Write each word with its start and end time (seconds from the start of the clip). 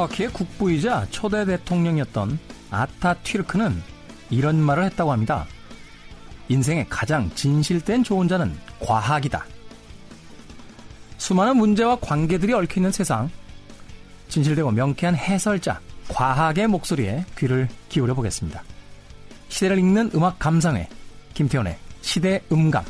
터키의 0.00 0.30
국부이자 0.32 1.06
초대 1.10 1.44
대통령이었던 1.44 2.38
아타튀르크는 2.70 3.82
이런 4.30 4.56
말을 4.56 4.84
했다고 4.84 5.12
합니다. 5.12 5.46
인생의 6.48 6.86
가장 6.88 7.30
진실된 7.34 8.02
조언자는 8.02 8.56
과학이다. 8.80 9.44
수많은 11.18 11.58
문제와 11.58 11.98
관계들이 12.00 12.54
얽혀있는 12.54 12.92
세상. 12.92 13.28
진실되고 14.28 14.70
명쾌한 14.70 15.16
해설자, 15.16 15.80
과학의 16.08 16.66
목소리에 16.68 17.26
귀를 17.36 17.68
기울여 17.90 18.14
보겠습니다. 18.14 18.62
시대를 19.48 19.78
읽는 19.78 20.12
음악 20.14 20.38
감상회, 20.38 20.88
김태현의 21.34 21.76
시대 22.00 22.40
음감. 22.50 22.84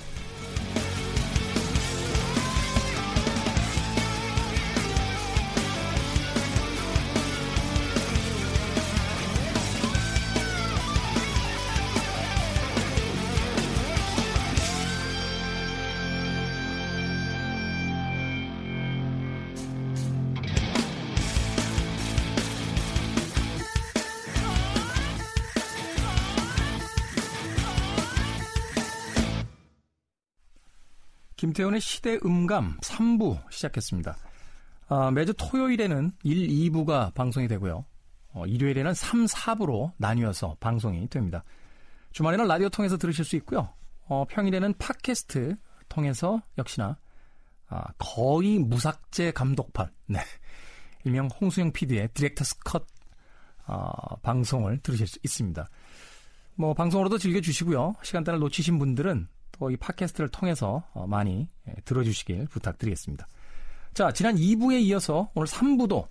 김태훈의 31.50 31.80
시대 31.80 32.18
음감 32.24 32.78
3부 32.80 33.50
시작했습니다. 33.50 34.16
아, 34.88 35.10
매주 35.10 35.34
토요일에는 35.36 36.12
1, 36.22 36.70
2부가 36.70 37.12
방송이 37.14 37.48
되고요. 37.48 37.84
어, 38.32 38.46
일요일에는 38.46 38.94
3, 38.94 39.24
4부로 39.24 39.92
나뉘어서 39.96 40.56
방송이 40.60 41.08
됩니다. 41.08 41.42
주말에는 42.12 42.46
라디오 42.46 42.68
통해서 42.68 42.96
들으실 42.96 43.24
수 43.24 43.34
있고요. 43.36 43.72
어, 44.06 44.24
평일에는 44.28 44.74
팟캐스트 44.78 45.56
통해서 45.88 46.40
역시나 46.56 46.96
아, 47.68 47.84
거의 47.98 48.58
무삭제 48.58 49.32
감독판, 49.32 49.90
네. 50.06 50.20
일명 51.04 51.28
홍수영 51.28 51.72
PD의 51.72 52.10
디렉터스 52.14 52.58
컷 52.64 52.86
어, 53.66 54.16
방송을 54.22 54.78
들으실 54.78 55.06
수 55.08 55.18
있습니다. 55.24 55.68
뭐 56.54 56.74
방송으로도 56.74 57.18
즐겨주시고요. 57.18 57.94
시간대를 58.02 58.38
놓치신 58.38 58.78
분들은 58.78 59.26
또 59.60 59.70
이 59.70 59.76
팟캐스트를 59.76 60.30
통해서 60.30 60.82
어, 60.94 61.06
많이 61.06 61.46
예, 61.68 61.74
들어주시길 61.84 62.46
부탁드리겠습니다. 62.46 63.28
자, 63.92 64.10
지난 64.12 64.36
2부에 64.36 64.80
이어서 64.82 65.30
오늘 65.34 65.46
3부도 65.46 66.08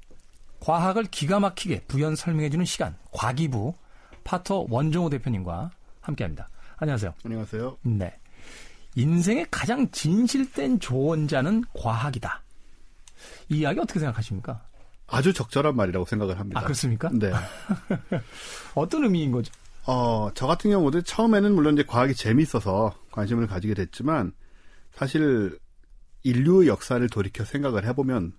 과학을 0.59 1.05
기가 1.05 1.39
막히게 1.39 1.85
부연 1.87 2.15
설명해주는 2.15 2.63
시간, 2.65 2.95
과기부 3.11 3.73
파터 4.23 4.67
원종호 4.69 5.09
대표님과 5.09 5.71
함께 6.01 6.23
합니다. 6.23 6.47
안녕하세요. 6.77 7.13
안녕하세요. 7.25 7.77
네. 7.83 8.15
인생의 8.95 9.47
가장 9.49 9.89
진실된 9.91 10.79
조언자는 10.79 11.63
과학이다. 11.73 12.43
이 13.49 13.59
이야기 13.59 13.79
어떻게 13.79 13.99
생각하십니까? 13.99 14.61
아주 15.07 15.33
적절한 15.33 15.75
말이라고 15.75 16.05
생각을 16.05 16.39
합니다. 16.39 16.59
아, 16.59 16.63
그렇습니까? 16.63 17.09
네. 17.13 17.31
어떤 18.75 19.03
의미인 19.05 19.31
거죠? 19.31 19.51
어, 19.87 20.29
저 20.35 20.45
같은 20.45 20.69
경우도 20.69 21.01
처음에는 21.01 21.55
물론 21.55 21.73
이제 21.73 21.83
과학이 21.83 22.13
재미있어서 22.13 22.93
관심을 23.11 23.47
가지게 23.47 23.73
됐지만 23.73 24.31
사실 24.91 25.57
인류의 26.23 26.67
역사를 26.67 27.07
돌이켜 27.09 27.43
생각을 27.45 27.85
해보면 27.85 28.33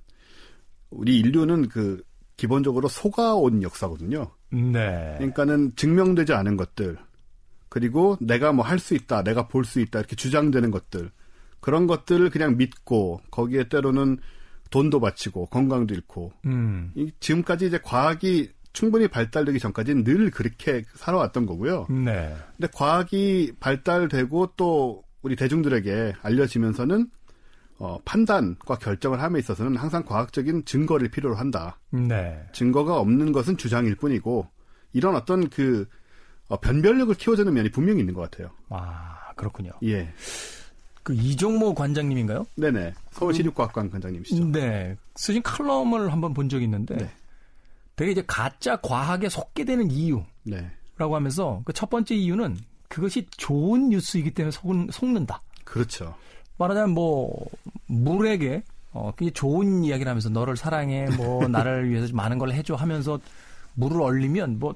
우리 0.91 1.19
인류는 1.19 1.69
그 1.69 2.03
기본적으로 2.37 2.89
속아온 2.89 3.63
역사거든요. 3.63 4.31
네. 4.51 5.15
그러니까는 5.19 5.77
증명되지 5.77 6.33
않은 6.33 6.57
것들 6.57 6.99
그리고 7.69 8.17
내가 8.21 8.53
뭐 8.53 8.65
할 8.65 8.79
수 8.79 8.95
있다, 8.95 9.23
내가 9.23 9.47
볼 9.47 9.65
수 9.65 9.81
있다 9.81 10.01
이렇게 10.01 10.17
주장되는 10.17 10.71
것들 10.71 11.11
그런 11.61 11.87
것들을 11.87 12.31
그냥 12.31 12.57
믿고 12.57 13.21
거기에 13.31 13.69
때로는 13.69 14.19
돈도 14.71 15.01
바치고 15.01 15.47
건강도 15.47 15.95
잃고 15.95 16.33
음. 16.47 16.93
이 16.97 17.13
지금까지 17.21 17.67
이제 17.67 17.79
과학이 17.79 18.51
충분히 18.73 19.09
발달되기 19.09 19.59
전까지는 19.59 20.05
늘 20.05 20.31
그렇게 20.31 20.85
살아왔던 20.95 21.47
거고요. 21.47 21.87
네. 21.89 22.35
근데 22.57 22.71
과학이 22.75 23.53
발달되고 23.61 24.53
또 24.57 25.03
우리 25.23 25.37
대중들에게 25.37 26.15
알려지면서는 26.23 27.11
어, 27.79 27.99
판단과 28.05 28.77
결정을 28.77 29.23
함에 29.23 29.39
있어서는 29.39 29.77
항상 29.77 30.05
과학적인 30.05 30.67
증거를 30.67 31.09
필요로 31.09 31.35
한다. 31.35 31.79
네. 31.91 32.39
증거가 32.53 32.99
없는 32.99 33.33
것은 33.33 33.57
주장일 33.57 33.97
뿐이고 33.97 34.47
이런 34.93 35.17
어떤 35.17 35.49
그 35.49 35.87
어, 36.49 36.59
변별력을 36.61 37.15
키워주는 37.15 37.53
면이 37.53 37.71
분명히 37.71 38.01
있는 38.01 38.13
것 38.13 38.29
같아요. 38.31 38.51
아, 38.69 39.33
그렇군요. 39.37 39.71
예, 39.85 40.13
그 41.03 41.15
이종모 41.15 41.75
관장님인가요? 41.75 42.47
네네 42.57 42.93
서울시립과학관 43.13 43.91
관장님이시죠. 43.91 44.45
네. 44.53 44.97
쓰신 45.17 45.43
칼럼을 45.43 46.13
한번 46.13 46.35
본 46.35 46.49
적이 46.49 46.65
있는데 46.65 46.97
네. 46.97 47.11
되게 48.01 48.13
이제 48.13 48.25
가짜 48.27 48.77
과학에 48.77 49.29
속게 49.29 49.67
되는 49.67 49.91
이유라고 49.91 50.25
네, 50.45 50.71
하면서 50.97 51.61
그 51.67 51.75
첫 51.75 51.91
번째 51.91 52.15
이유는 52.15 52.57
그것이 52.89 53.27
좋은 53.37 53.91
뉴스이기 53.91 54.31
때문에 54.31 54.51
속, 54.53 54.73
속는다. 54.91 55.43
그렇죠. 55.65 56.15
말하자면 56.57 56.95
뭐 56.95 57.31
물에게 57.89 58.63
어 58.93 59.13
굉장히 59.19 59.33
좋은 59.35 59.85
이야기를 59.85 60.09
하면서 60.09 60.31
너를 60.31 60.57
사랑해 60.57 61.11
뭐 61.11 61.47
나를 61.49 61.91
위해서 61.91 62.15
많은 62.15 62.39
걸 62.39 62.53
해줘 62.53 62.75
하면서 62.75 63.21
물을 63.75 64.01
얼리면 64.01 64.59
뭐 64.59 64.75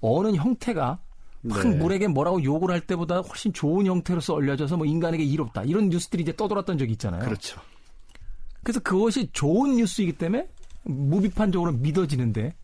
어느 0.00 0.28
형태가 0.28 0.98
막 1.42 1.62
네. 1.64 1.76
물에게 1.76 2.06
뭐라고 2.06 2.44
욕을 2.44 2.70
할 2.70 2.80
때보다 2.80 3.22
훨씬 3.22 3.52
좋은 3.52 3.86
형태로서 3.86 4.34
얼려져서 4.34 4.76
뭐 4.76 4.86
인간에게 4.86 5.24
이롭다 5.24 5.64
이런 5.64 5.88
뉴스들이 5.88 6.22
이제 6.22 6.36
떠돌았던 6.36 6.78
적이 6.78 6.92
있잖아요. 6.92 7.24
그렇죠. 7.24 7.60
그래서 8.62 8.78
그것이 8.78 9.30
좋은 9.32 9.74
뉴스이기 9.74 10.12
때문에 10.12 10.48
무비판적으로 10.86 11.72
믿어지는데 11.72 12.54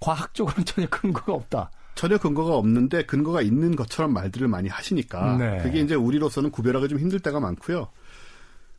과학적으로는 0.00 0.64
전혀 0.66 0.88
근거가 0.88 1.32
없다. 1.32 1.70
전혀 1.94 2.16
근거가 2.18 2.54
없는데 2.56 3.04
근거가 3.04 3.42
있는 3.42 3.76
것처럼 3.76 4.12
말들을 4.12 4.48
많이 4.48 4.68
하시니까 4.68 5.36
네. 5.36 5.58
그게 5.62 5.80
이제 5.80 5.94
우리로서는 5.94 6.50
구별하기 6.50 6.88
좀 6.88 6.98
힘들 6.98 7.20
때가 7.20 7.40
많고요. 7.40 7.88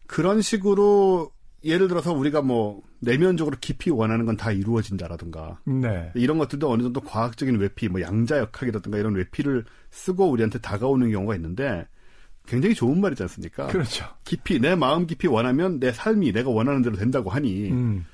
그런 0.08 0.42
식으로 0.42 1.32
예를 1.64 1.88
들어서 1.88 2.14
우리가 2.14 2.42
뭐 2.42 2.82
내면적으로 3.00 3.58
깊이 3.62 3.92
원하는 3.92 4.26
건 4.26 4.36
다 4.38 4.52
이루어진다라든가 4.52 5.60
네. 5.66 6.12
이런 6.16 6.38
것들도 6.40 6.72
어느 6.72 6.82
정도 6.82 7.02
과학적인 7.02 7.58
외피, 7.60 7.88
뭐 7.90 8.02
양자역학이라든가 8.02 8.98
이런 8.98 9.14
외피를 9.16 9.66
쓰고 9.92 10.30
우리한테 10.32 10.60
다가오는 10.60 11.12
경우가 11.12 11.36
있는데 11.36 11.86
굉장히 12.48 12.74
좋은 12.74 13.00
말이지 13.00 13.22
않습니까? 13.24 13.68
그렇죠. 13.68 14.06
깊이 14.24 14.60
내 14.60 14.74
마음 14.74 15.06
깊이 15.06 15.28
원하면 15.28 15.80
내 15.80 15.92
삶이 15.92 16.32
내가 16.32 16.50
원하는 16.50 16.82
대로 16.82 16.96
된다고 16.96 17.30
하니 17.30 17.70
음. 17.70 18.06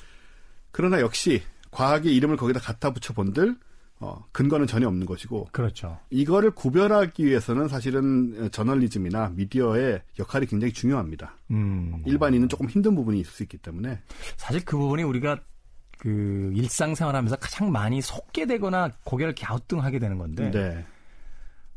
그러나 0.78 1.02
역시 1.02 1.42
과학의 1.72 2.16
이름을 2.16 2.38
거기다 2.38 2.60
갖다 2.60 2.94
붙여 2.94 3.12
본들 3.12 3.56
어, 4.00 4.24
근거는 4.32 4.68
전혀 4.68 4.88
없는 4.88 5.08
것이고 5.08 5.48
그렇죠. 5.52 5.98
이거를 6.12 6.52
구별하기 6.52 7.26
위해서는 7.26 7.68
사실은 7.68 8.52
저널리즘이나 8.52 9.32
미디어의 9.34 10.04
역할이 10.20 10.46
굉장히 10.46 10.72
중요합니다. 10.72 11.34
음. 11.50 12.04
일반인은 12.06 12.48
조금 12.48 12.70
힘든 12.70 12.94
부분이 12.94 13.20
있을 13.22 13.32
수 13.32 13.42
있기 13.42 13.58
때문에 13.58 14.00
사실 14.36 14.64
그 14.64 14.78
부분이 14.78 15.02
우리가 15.02 15.40
그 15.98 16.52
일상생활하면서 16.54 17.38
가장 17.38 17.72
많이 17.72 18.00
속게 18.00 18.46
되거나 18.46 18.92
고개를 19.04 19.34
갸우뚱하게 19.34 19.98
되는 19.98 20.20
건데 20.20 20.52
네. 20.52 20.86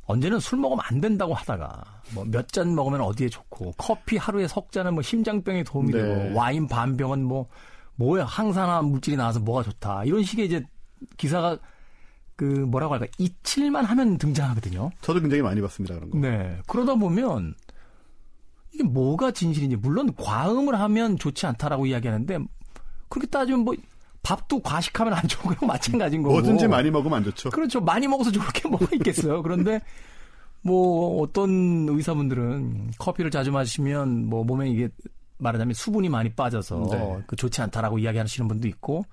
언제는 0.04 0.40
술 0.40 0.58
먹으면 0.58 0.84
안 0.86 1.00
된다고 1.00 1.32
하다가 1.32 2.02
뭐 2.12 2.26
몇 2.26 2.48
잔 2.52 2.74
먹으면 2.74 3.00
어디에 3.00 3.30
좋고 3.30 3.72
커피 3.78 4.18
하루에 4.18 4.46
석 4.46 4.72
잔은 4.72 4.92
뭐 4.92 5.02
심장병에 5.02 5.64
도움이 5.64 5.90
네. 5.90 6.02
되고 6.02 6.34
와인 6.36 6.68
반 6.68 6.98
병은 6.98 7.24
뭐 7.24 7.48
뭐야 8.00 8.24
항산화 8.24 8.80
물질이 8.80 9.18
나와서 9.18 9.40
뭐가 9.40 9.62
좋다 9.62 10.04
이런 10.04 10.22
식의 10.22 10.46
이제 10.46 10.64
기사가 11.18 11.58
그 12.34 12.44
뭐라고 12.44 12.94
할까 12.94 13.06
이칠만 13.18 13.84
하면 13.84 14.16
등장하거든요. 14.16 14.90
저도 15.02 15.20
굉장히 15.20 15.42
많이 15.42 15.60
봤습니다 15.60 15.94
그런 15.94 16.10
거. 16.10 16.18
네. 16.18 16.58
그러다 16.66 16.94
보면 16.94 17.54
이게 18.72 18.84
뭐가 18.84 19.32
진실인지 19.32 19.76
물론 19.76 20.14
과음을 20.16 20.80
하면 20.80 21.18
좋지 21.18 21.44
않다라고 21.44 21.84
이야기하는데 21.84 22.38
그렇게 23.10 23.28
따지면 23.28 23.60
뭐 23.60 23.74
밥도 24.22 24.60
과식하면 24.60 25.12
안 25.12 25.28
좋은 25.28 25.54
거랑 25.54 25.68
마찬가지인 25.68 26.22
거고. 26.22 26.36
뭐든지 26.36 26.68
많이 26.68 26.90
먹으면 26.90 27.18
안 27.18 27.24
좋죠. 27.24 27.50
그렇죠. 27.50 27.82
많이 27.82 28.08
먹어서 28.08 28.30
저렇게 28.30 28.66
뭐가 28.66 28.86
있겠어요. 28.94 29.42
그런데 29.42 29.82
뭐 30.62 31.20
어떤 31.20 31.86
의사분들은 31.90 32.92
커피를 32.98 33.30
자주 33.30 33.52
마시면 33.52 34.26
뭐 34.26 34.44
몸에 34.44 34.70
이게 34.70 34.88
말하자면 35.40 35.74
수분이 35.74 36.08
많이 36.08 36.30
빠져서 36.30 36.88
네. 36.90 37.22
그 37.26 37.36
좋지 37.36 37.60
않다라고 37.62 37.98
이야기하시는 37.98 38.48
분도 38.48 38.68
있고 38.68 39.04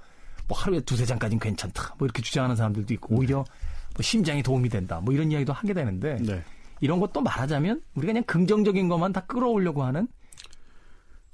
뭐 0.48 0.58
하루에 0.58 0.80
두세 0.82 1.06
잔까지는 1.06 1.40
괜찮다. 1.40 1.96
뭐 1.98 2.06
이렇게 2.06 2.22
주장하는 2.22 2.56
사람들도 2.56 2.94
있고 2.96 3.16
오히려 3.16 3.38
뭐 3.38 4.02
심장에 4.02 4.42
도움이 4.42 4.70
된다. 4.70 5.02
뭐 5.02 5.14
이런 5.14 5.32
이야기도 5.32 5.54
하게 5.54 5.74
되는데 5.74 6.18
네. 6.22 6.44
이런 6.80 7.00
것도 7.00 7.22
말하자면 7.22 7.82
우리가 7.96 8.14
그냥 8.14 8.24
긍정적인 8.26 8.88
것만 8.88 9.14
다 9.14 9.22
끌어오려고 9.22 9.84
하는 9.84 10.08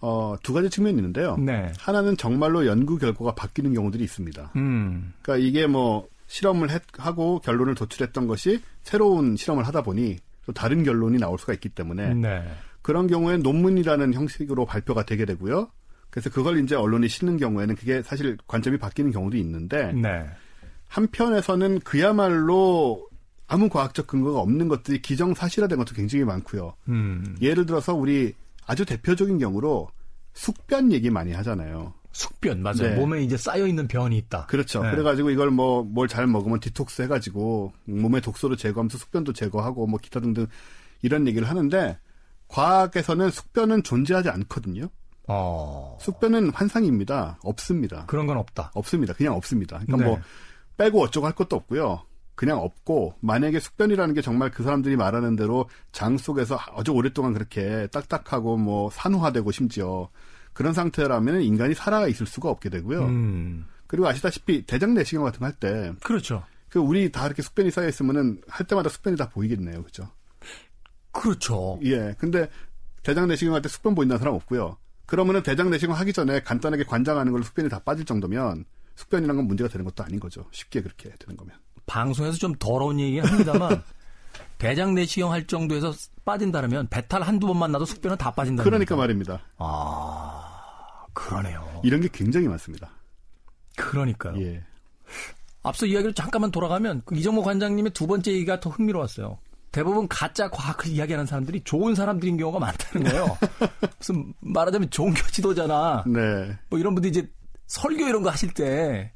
어, 0.02 0.36
두 0.44 0.54
가지 0.54 0.70
측면이 0.70 0.98
있는데요. 0.98 1.38
네. 1.38 1.72
하나는 1.80 2.18
정말로 2.18 2.66
연구 2.66 2.98
결과가 2.98 3.36
바뀌는 3.36 3.74
경우들이 3.74 4.04
있습니다. 4.04 4.52
음. 4.56 5.14
그러니까 5.22 5.48
이게 5.48 5.66
뭐 5.66 6.08
실험을 6.28 6.72
했, 6.72 6.82
하고 6.98 7.40
결론을 7.40 7.76
도출했던 7.76 8.28
것이 8.28 8.62
새로운 8.82 9.38
실험을 9.38 9.66
하다 9.66 9.84
보니 9.84 10.18
또 10.46 10.52
다른 10.52 10.84
결론이 10.84 11.20
나올 11.20 11.40
수가 11.40 11.54
있기 11.54 11.70
때문에 11.70 12.14
네. 12.16 12.44
그런 12.84 13.08
경우엔 13.08 13.40
논문이라는 13.42 14.14
형식으로 14.14 14.66
발표가 14.66 15.04
되게 15.04 15.26
되고요. 15.26 15.70
그래서 16.12 16.30
그걸 16.30 16.64
이제 16.64 16.76
언론이 16.76 17.10
싣는 17.10 17.38
경우에는 17.38 17.76
그게 17.76 18.04
사실 18.04 18.38
관점이 18.46 18.78
바뀌는 18.78 19.10
경우도 19.12 19.36
있는데 19.38 19.92
네. 19.94 20.26
한편에서는 20.90 21.80
그야말로 21.80 23.10
아무 23.48 23.68
과학적 23.70 24.06
근거가 24.06 24.40
없는 24.40 24.68
것들이 24.68 25.02
기정사실화된 25.02 25.78
것도 25.80 25.96
굉장히 25.96 26.24
많고요. 26.24 26.76
음. 26.90 27.36
예를 27.42 27.66
들어서 27.66 27.96
우리 27.96 28.34
아주 28.68 28.86
대표적인 28.86 29.40
경우로 29.40 29.90
숙변 30.34 30.92
얘기 30.92 31.10
많이 31.10 31.34
하잖아요. 31.34 31.94
숙변 32.12 32.62
맞아요. 32.62 32.78
네. 32.78 32.96
몸에 32.96 33.24
이제 33.24 33.36
쌓여 33.38 33.66
있는 33.66 33.88
변이 33.88 34.18
있다. 34.18 34.46
그렇죠. 34.46 34.84
네. 34.84 34.92
그래가지고 34.92 35.32
이걸 35.32 35.50
뭐 35.50 35.82
뭘 35.84 36.08
잘 36.08 36.28
먹으면 36.28 36.60
디톡스 36.60 37.02
해가지고 37.04 37.74
몸의 37.86 38.22
독소를 38.22 38.56
제거하면서 38.58 39.00
숙변도 39.00 39.34
제거하고 39.34 39.88
뭐 39.88 39.98
기타 40.00 40.20
등등 40.20 40.46
이런 41.02 41.26
얘기를 41.28 41.50
하는데 41.50 41.98
과학에서는 42.54 43.32
숙변은 43.32 43.82
존재하지 43.82 44.30
않거든요. 44.30 44.90
어. 45.28 45.98
숙변은 46.00 46.52
환상입니다. 46.52 47.40
없습니다. 47.44 48.06
그런 48.06 48.28
건 48.28 48.38
없다. 48.38 48.72
없습니다. 48.76 49.14
그냥 49.14 49.34
없습니다. 49.36 49.80
그러니까 49.80 49.98
네. 49.98 50.04
뭐 50.06 50.20
빼고 50.78 51.02
어쩌고 51.02 51.26
할 51.26 51.34
것도 51.34 51.56
없고요. 51.56 52.02
그냥 52.36 52.60
없고 52.60 53.16
만약에 53.22 53.60
숙변이라는 53.60 54.14
게 54.14 54.22
정말 54.22 54.52
그 54.52 54.64
사람들이 54.64 54.96
말하는 54.98 55.36
대로 55.36 55.68
장 55.92 56.18
속에서 56.18 56.60
아주 56.76 56.92
오랫동안 56.92 57.34
그렇게 57.34 57.88
딱딱하고 57.92 58.58
뭐 58.58 58.90
산화되고 58.92 59.52
심지어 59.52 60.10
그런 60.54 60.74
상태라면 60.74 61.42
인간이 61.42 61.74
살아 61.74 62.08
있을 62.08 62.28
수가 62.28 62.50
없게 62.50 62.70
되고요. 62.70 63.06
음. 63.06 63.66
그리고 63.88 64.08
아시다시피 64.08 64.64
대장 64.66 64.94
내시경 64.94 65.24
같은 65.24 65.40
거 65.40 65.46
할 65.46 65.54
때그 65.54 66.00
그렇죠. 66.04 66.44
우리 66.76 67.12
다 67.12 67.26
이렇게 67.26 67.42
숙변이 67.42 67.72
쌓여 67.72 67.88
있으면은 67.88 68.42
할 68.48 68.66
때마다 68.68 68.90
숙변이 68.90 69.16
다 69.18 69.30
보이겠네요. 69.30 69.84
그죠? 69.84 70.10
그렇죠. 71.14 71.80
예. 71.84 72.14
근데 72.18 72.50
대장 73.04 73.28
내시경 73.28 73.54
할 73.54 73.62
때 73.62 73.70
숙변 73.70 73.96
보인다는 73.96 74.20
사람 74.20 74.34
없고요. 74.36 74.78
그러면은 75.06 75.44
대장 75.44 75.70
내시경 75.70 75.96
하기 75.96 76.12
전에 76.14 76.42
간단하게 76.42 76.84
관장하는 76.84 77.32
걸로 77.32 77.44
숙변이 77.44 77.70
다 77.70 77.80
빠질 77.80 78.06
정도면 78.06 78.66
숙변이란 78.96 79.36
건 79.38 79.46
문제가 79.48 79.70
되는 79.70 79.86
것도 79.86 80.04
아닌 80.04 80.20
거죠. 80.20 80.46
쉽게 80.52 80.82
그렇게 80.82 81.10
되는 81.20 81.38
거면. 81.38 81.56
방송에서 81.86 82.38
좀 82.38 82.54
더러운 82.56 83.00
얘기긴 83.00 83.26
합니다만 83.26 83.84
대장 84.58 84.94
내시경 84.96 85.32
할 85.32 85.46
정도에서 85.46 85.94
빠진다면 86.26 86.88
배탈 86.90 87.22
한두 87.22 87.48
번만 87.48 87.72
나도 87.72 87.86
숙변은 87.86 88.18
다 88.18 88.32
빠진다. 88.32 88.64
그러니까 88.64 88.96
말입니다. 88.96 89.42
아, 89.58 91.06
그러네요. 91.14 91.82
이런 91.84 92.02
게 92.02 92.08
굉장히 92.12 92.48
많습니다. 92.48 92.90
그러니까요. 93.76 94.40
예. 94.42 94.64
앞서 95.64 95.86
이야기를 95.86 96.14
잠깐만 96.14 96.52
돌아가면 96.52 97.02
그 97.06 97.16
이정모 97.16 97.42
관장님의 97.44 97.92
두 97.94 98.08
번째 98.08 98.32
얘기가 98.32 98.60
더 98.60 98.70
흥미로웠어요. 98.70 99.38
대부분 99.74 100.08
가짜 100.08 100.48
과학을 100.50 100.88
이야기하는 100.88 101.26
사람들이 101.26 101.62
좋은 101.64 101.96
사람들인 101.96 102.38
경우가 102.38 102.60
많다는 102.60 103.10
거예요. 103.10 103.38
무슨 103.98 104.34
말하자면 104.40 104.92
종교 104.92 105.20
지도자나 105.24 106.04
네. 106.06 106.56
뭐 106.70 106.78
이런 106.78 106.94
분들이 106.94 107.10
이제 107.10 107.28
설교 107.66 108.08
이런 108.08 108.22
거 108.22 108.30
하실 108.30 108.54
때 108.54 109.12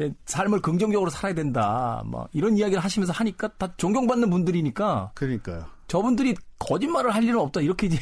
예, 0.00 0.10
삶을 0.24 0.62
긍정적으로 0.62 1.10
살아야 1.10 1.34
된다. 1.34 2.02
뭐 2.06 2.26
이런 2.32 2.56
이야기를 2.56 2.82
하시면서 2.82 3.12
하니까 3.12 3.48
다 3.58 3.74
존경받는 3.76 4.30
분들이니까 4.30 5.12
그러니까요. 5.14 5.66
저분들이 5.86 6.34
거짓말을 6.58 7.14
할 7.14 7.22
일은 7.22 7.38
없다. 7.38 7.60
이렇게 7.60 7.88
이제 7.88 7.98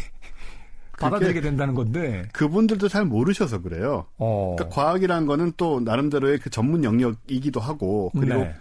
받아들이게 1.00 1.40
된다는 1.40 1.74
건데. 1.74 2.28
그분들도 2.32 2.86
잘 2.86 3.06
모르셔서 3.06 3.60
그래요. 3.60 4.06
어. 4.18 4.54
그러니까 4.56 4.72
과학이라는 4.72 5.26
거는 5.26 5.52
또 5.56 5.80
나름대로의 5.80 6.38
그 6.38 6.48
전문 6.48 6.84
영역이기도 6.84 7.58
하고 7.58 8.12
그리고 8.14 8.36
네. 8.36 8.54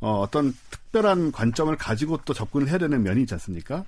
어, 0.00 0.20
어떤 0.20 0.54
특별한 0.70 1.32
관점을 1.32 1.74
가지고 1.76 2.18
또 2.24 2.32
접근을 2.32 2.68
해야 2.68 2.78
되는 2.78 3.02
면이 3.02 3.22
있지 3.22 3.34
않습니까? 3.34 3.84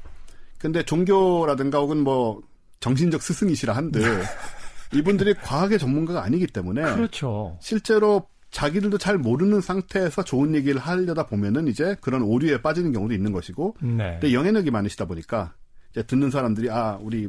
근데 0.59 0.85
종교라든가 0.85 1.79
혹은 1.79 2.03
뭐 2.03 2.43
정신적 2.81 3.23
스승이시라 3.23 3.75
한들 3.75 4.03
이분들이 4.93 5.35
과학의 5.35 5.79
전문가가 5.79 6.23
아니기 6.23 6.47
때문에 6.47 6.83
그렇죠. 6.83 7.57
실제로 7.61 8.27
자기들도 8.51 8.99
잘 8.99 9.17
모르는 9.17 9.61
상태에서 9.61 10.25
좋은 10.25 10.55
얘기를 10.55 10.81
하려다 10.81 11.27
보면은 11.27 11.69
이제 11.69 11.97
그런 12.01 12.23
오류에 12.23 12.63
빠지는 12.63 12.93
경우도 12.93 13.15
있는 13.15 13.33
것이고 13.33 13.77
네. 13.81 14.19
근데 14.21 14.33
영향력이 14.33 14.71
많으시다 14.71 15.05
보니까 15.05 15.55
이제 15.93 16.03
듣는 16.03 16.31
사람들이 16.31 16.69
아 16.71 16.99
우리 17.01 17.29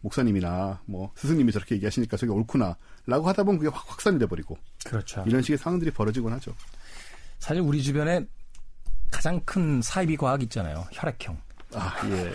목사님이나 0.00 0.80
뭐 0.86 1.12
스승님이 1.14 1.52
저렇게 1.52 1.74
얘기하시니까 1.76 2.16
저게 2.16 2.32
옳구나라고 2.32 3.28
하다 3.28 3.44
보면 3.44 3.58
그게 3.58 3.70
확 3.70 3.84
확산이 3.90 4.18
돼버리고 4.18 4.56
그렇죠. 4.84 5.22
이런 5.26 5.42
식의 5.42 5.58
상황들이 5.58 5.90
벌어지곤 5.90 6.32
하죠. 6.32 6.54
사실 7.42 7.60
우리 7.60 7.82
주변에 7.82 8.24
가장 9.10 9.40
큰 9.44 9.82
사이비 9.82 10.16
과학 10.16 10.44
있잖아요. 10.44 10.86
혈액형. 10.92 11.36
아 11.74 11.96
예. 12.08 12.32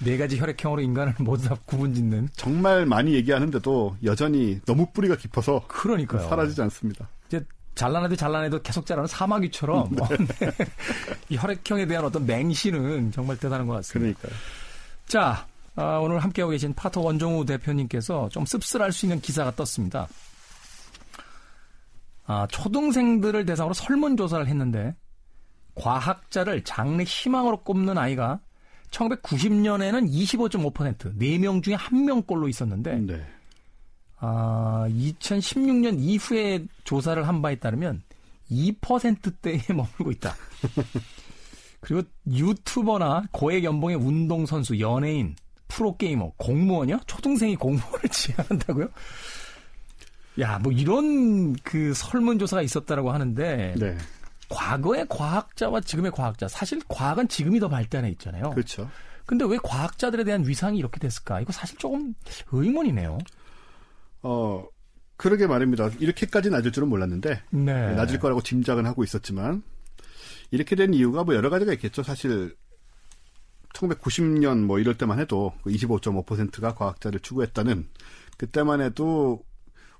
네 0.00 0.18
가지 0.18 0.36
혈액형으로 0.36 0.82
인간을 0.82 1.14
모두 1.20 1.48
다 1.48 1.56
구분짓는. 1.64 2.30
정말 2.34 2.84
많이 2.84 3.14
얘기하는데도 3.14 3.98
여전히 4.02 4.60
너무 4.66 4.86
뿌리가 4.92 5.14
깊어서 5.14 5.62
그러니까요. 5.68 6.28
사라지지 6.28 6.60
않습니다. 6.62 7.08
이제 7.28 7.40
잘난해도 7.76 8.16
잘난해도 8.16 8.60
계속 8.62 8.84
자라는 8.84 9.06
사마귀처럼 9.06 9.78
어, 9.78 10.08
네. 10.08 10.50
이 11.30 11.36
혈액형에 11.36 11.86
대한 11.86 12.04
어떤 12.04 12.26
맹신은 12.26 13.12
정말 13.12 13.36
대단한 13.36 13.64
것 13.64 13.74
같습니다. 13.74 14.18
그러니까요. 14.18 14.42
자, 15.06 15.46
아, 15.76 15.98
오늘 15.98 16.18
함께하고 16.18 16.50
계신 16.50 16.74
파토 16.74 17.04
원종우 17.04 17.46
대표님께서 17.46 18.28
좀 18.30 18.44
씁쓸할 18.44 18.90
수 18.90 19.06
있는 19.06 19.20
기사가 19.20 19.52
떴습니다. 19.54 20.08
아, 22.28 22.46
초등생들을 22.50 23.46
대상으로 23.46 23.72
설문조사를 23.72 24.46
했는데, 24.46 24.94
과학자를 25.74 26.62
장래 26.62 27.02
희망으로 27.02 27.62
꼽는 27.62 27.96
아이가 27.96 28.40
1990년에는 28.90 30.10
25.5%, 30.10 31.16
4명 31.16 31.62
중에 31.62 31.76
1명꼴로 31.76 32.50
있었는데, 32.50 32.96
네. 32.98 33.26
아, 34.18 34.84
2016년 34.90 35.98
이후에 35.98 36.66
조사를 36.84 37.26
한 37.26 37.40
바에 37.40 37.56
따르면 37.56 38.02
2%대에 38.50 39.62
머물고 39.72 40.10
있다. 40.10 40.34
그리고 41.80 42.06
유튜버나 42.30 43.28
고액 43.32 43.64
연봉의 43.64 43.96
운동선수, 43.96 44.80
연예인, 44.80 45.34
프로게이머, 45.68 46.32
공무원이요? 46.36 47.00
초등생이 47.06 47.56
공무원을 47.56 48.00
지향한다고요? 48.12 48.88
야, 50.40 50.58
뭐 50.58 50.72
이런 50.72 51.54
그 51.56 51.92
설문조사가 51.94 52.62
있었다라고 52.62 53.10
하는데, 53.10 53.74
네. 53.78 53.98
과거의 54.48 55.06
과학자와 55.08 55.80
지금의 55.80 56.12
과학자, 56.12 56.48
사실 56.48 56.80
과학은 56.88 57.28
지금이 57.28 57.60
더 57.60 57.68
발달해 57.68 58.08
있잖아요. 58.10 58.50
그렇죠. 58.50 58.88
근데 59.26 59.44
왜 59.44 59.58
과학자들에 59.62 60.24
대한 60.24 60.46
위상이 60.46 60.78
이렇게 60.78 60.98
됐을까? 61.00 61.40
이거 61.40 61.52
사실 61.52 61.76
조금 61.76 62.14
의문이네요. 62.50 63.18
어, 64.22 64.64
그러게 65.16 65.46
말입니다. 65.46 65.90
이렇게까지 65.98 66.50
낮을 66.50 66.72
줄은 66.72 66.88
몰랐는데, 66.88 67.42
네. 67.50 67.94
낮을 67.94 68.18
거라고 68.20 68.42
짐작은 68.42 68.86
하고 68.86 69.04
있었지만, 69.04 69.62
이렇게 70.50 70.76
된 70.76 70.94
이유가 70.94 71.24
뭐 71.24 71.34
여러 71.34 71.50
가지가 71.50 71.72
있겠죠. 71.74 72.02
사실, 72.02 72.56
1990년 73.74 74.64
뭐 74.64 74.78
이럴 74.78 74.96
때만 74.96 75.18
해도 75.18 75.52
25.5%가 75.66 76.74
과학자를 76.74 77.20
추구했다는, 77.20 77.88
그때만 78.38 78.80
해도 78.80 79.42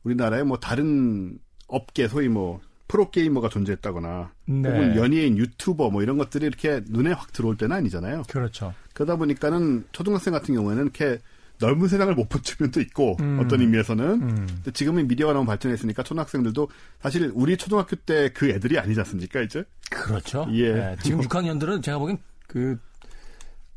우리나라에 0.09 0.43
뭐 0.43 0.59
다른 0.59 1.39
업계, 1.69 2.09
소위 2.09 2.29
뭐, 2.29 2.61
프로게이머가 2.89 3.51
존재했다거나, 3.51 4.33
네. 4.47 4.69
혹은 4.69 4.97
연예인, 4.97 5.37
유튜버 5.37 5.91
뭐 5.91 6.03
이런 6.03 6.17
것들이 6.17 6.47
이렇게 6.47 6.81
눈에 6.89 7.13
확 7.13 7.33
들어올 7.35 7.57
때는 7.59 7.77
아니잖아요. 7.77 8.23
그렇죠. 8.31 8.73
그러다 8.95 9.17
보니까는 9.17 9.85
초등학생 9.93 10.33
같은 10.33 10.55
경우에는 10.55 10.85
이렇게 10.85 11.19
넓은 11.61 11.87
세상을 11.89 12.15
못 12.15 12.29
본 12.31 12.41
측면도 12.43 12.81
있고 12.81 13.17
음. 13.21 13.41
어떤 13.45 13.61
의미에서는 13.61 14.05
음. 14.23 14.47
근데 14.47 14.71
지금은 14.71 15.07
미디어가 15.09 15.33
너무 15.35 15.45
발전했으니까 15.45 16.03
초등학생들도 16.05 16.69
사실 17.01 17.31
우리 17.35 17.57
초등학교 17.59 17.97
때 17.97 18.31
그 18.33 18.49
애들이 18.49 18.79
아니지 18.79 18.99
않습니까 19.01 19.41
이제 19.43 19.65
그렇죠. 19.91 20.47
예. 20.53 20.73
네, 20.73 20.97
지금 21.03 21.21
6학년들은 21.21 21.83
제가 21.83 21.99
보기엔 21.99 22.19
그 22.47 22.79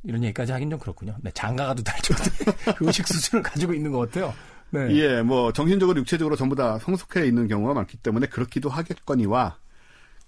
이런 0.03 0.23
얘기까지 0.23 0.51
하긴 0.53 0.69
좀 0.69 0.79
그렇군요. 0.79 1.15
네, 1.21 1.31
장가가도 1.33 1.83
될 1.83 1.95
정도의 2.01 2.55
그 2.77 2.85
의식 2.87 3.07
수준을 3.07 3.43
가지고 3.43 3.73
있는 3.73 3.91
것 3.91 3.99
같아요. 3.99 4.33
네. 4.71 4.95
예 4.95 5.21
뭐 5.21 5.51
정신적으로 5.51 5.99
육체적으로 5.99 6.35
전부 6.35 6.55
다 6.55 6.79
성숙해 6.79 7.25
있는 7.27 7.47
경우가 7.47 7.73
많기 7.73 7.97
때문에 7.97 8.27
그렇기도 8.27 8.69
하겠거니와 8.69 9.57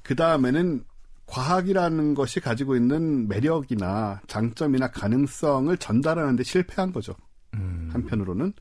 그 0.01 0.15
다음에는 0.15 0.83
과학이라는 1.25 2.13
것이 2.13 2.39
가지고 2.41 2.75
있는 2.75 3.27
매력이나 3.29 4.21
장점이나 4.27 4.91
가능성을 4.91 5.75
전달하는 5.77 6.35
데 6.35 6.43
실패한 6.43 6.91
거죠. 6.91 7.15
음. 7.53 7.89
한편으로는 7.93 8.53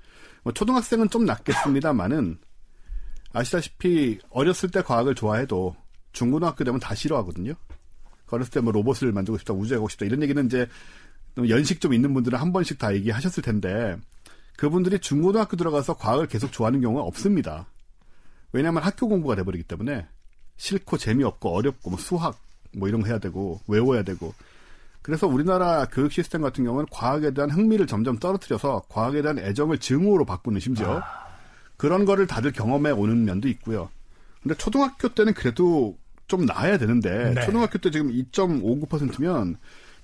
뭐 0.45 0.53
초등학생은 0.53 1.11
좀 1.11 1.25
낫겠습니다만은 1.25 2.39
아시다시피 3.33 4.19
어렸을 4.31 4.71
때 4.71 4.83
과학을 4.83 5.15
좋아해도 5.15 5.75
중고등학교 6.13 6.65
되면 6.65 6.79
다 6.79 6.95
싫어하거든요. 6.95 7.55
어렸을 8.31 8.51
때 8.51 8.61
뭐 8.61 8.73
로봇을 8.73 9.13
만들고 9.13 9.39
싶다, 9.39 9.53
우주에 9.53 9.77
가고 9.77 9.89
싶다 9.89 10.07
이런 10.07 10.23
얘기는 10.23 10.47
이제 10.47 10.67
좀 11.35 11.49
연식 11.49 11.81
좀 11.81 11.93
있는 11.93 12.15
분들은 12.15 12.39
한 12.39 12.53
번씩 12.53 12.79
다 12.79 12.95
얘기하셨을 12.95 13.43
텐데 13.43 13.97
그분들이 14.57 14.99
중고등학교 14.99 15.57
들어가서 15.57 15.95
과학을 15.95 16.29
계속 16.29 16.53
좋아하는 16.53 16.81
경우가 16.81 17.03
없습니다. 17.03 17.67
왜냐하면 18.53 18.83
학교 18.83 19.09
공부가 19.09 19.35
돼버리기 19.35 19.65
때문에 19.65 20.07
싫고 20.57 20.99
재미없고 20.99 21.55
어렵고 21.55 21.91
뭐 21.91 21.99
수학 21.99 22.39
뭐 22.77 22.89
이런 22.89 23.03
거 23.03 23.09
해야 23.09 23.19
되고 23.19 23.61
외워야 23.67 24.03
되고 24.03 24.35
그래서 25.03 25.27
우리나라 25.27 25.87
교육 25.87 26.13
시스템 26.13 26.43
같은 26.43 26.65
경우는 26.65 26.87
과학에 26.91 27.33
대한 27.33 27.51
흥미를 27.51 27.87
점점 27.87 28.19
떨어뜨려서 28.19 28.83
과학에 28.89 29.21
대한 29.23 29.39
애정을 29.39 29.79
증오로 29.79 30.25
바꾸는 30.25 30.61
심지어 30.61 31.01
아. 31.01 31.33
그런 31.77 32.05
거를 32.05 32.29
다들 32.29 32.53
경험해 32.53 32.93
오는 32.93 33.25
면도 33.25 33.49
있고요. 33.49 33.91
근데 34.43 34.55
초등학교 34.57 35.09
때는 35.09 35.35
그래도 35.35 35.97
좀 36.29 36.47
나아야 36.47 36.79
되는데 36.79 37.35
네. 37.35 37.45
초등학교 37.45 37.79
때 37.79 37.91
지금 37.91 38.13
2.59%면 38.13 39.57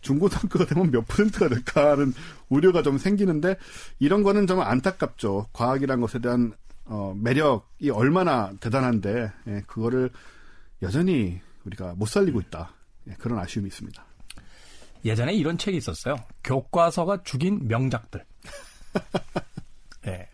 중고등학교가 0.09 0.65
되면 0.65 0.91
몇 0.91 1.07
퍼센트가 1.07 1.49
될까 1.51 1.91
하는 1.93 2.15
우려가 2.49 2.83
좀 2.83 2.97
생기는데 2.97 3.57
이런 3.99 4.23
거는 4.23 4.47
좀 4.47 4.61
안타깝죠. 4.61 5.49
과학이란 5.53 6.01
것에 6.01 6.19
대한 6.19 6.55
어, 6.87 7.15
매력이 7.15 7.91
얼마나 7.91 8.51
대단한데 8.61 9.31
예, 9.49 9.63
그거를 9.67 10.11
여전히 10.81 11.39
우리가 11.67 11.95
못 11.97 12.09
살리고 12.09 12.41
있다. 12.41 12.73
예, 13.09 13.13
그런 13.19 13.39
아쉬움이 13.39 13.69
있습니다. 13.69 14.03
예전에 15.05 15.35
이런 15.35 15.59
책이 15.59 15.77
있었어요. 15.77 16.17
교과서가 16.43 17.23
죽인 17.25 17.69
명작들. 17.69 18.25
네. 20.03 20.29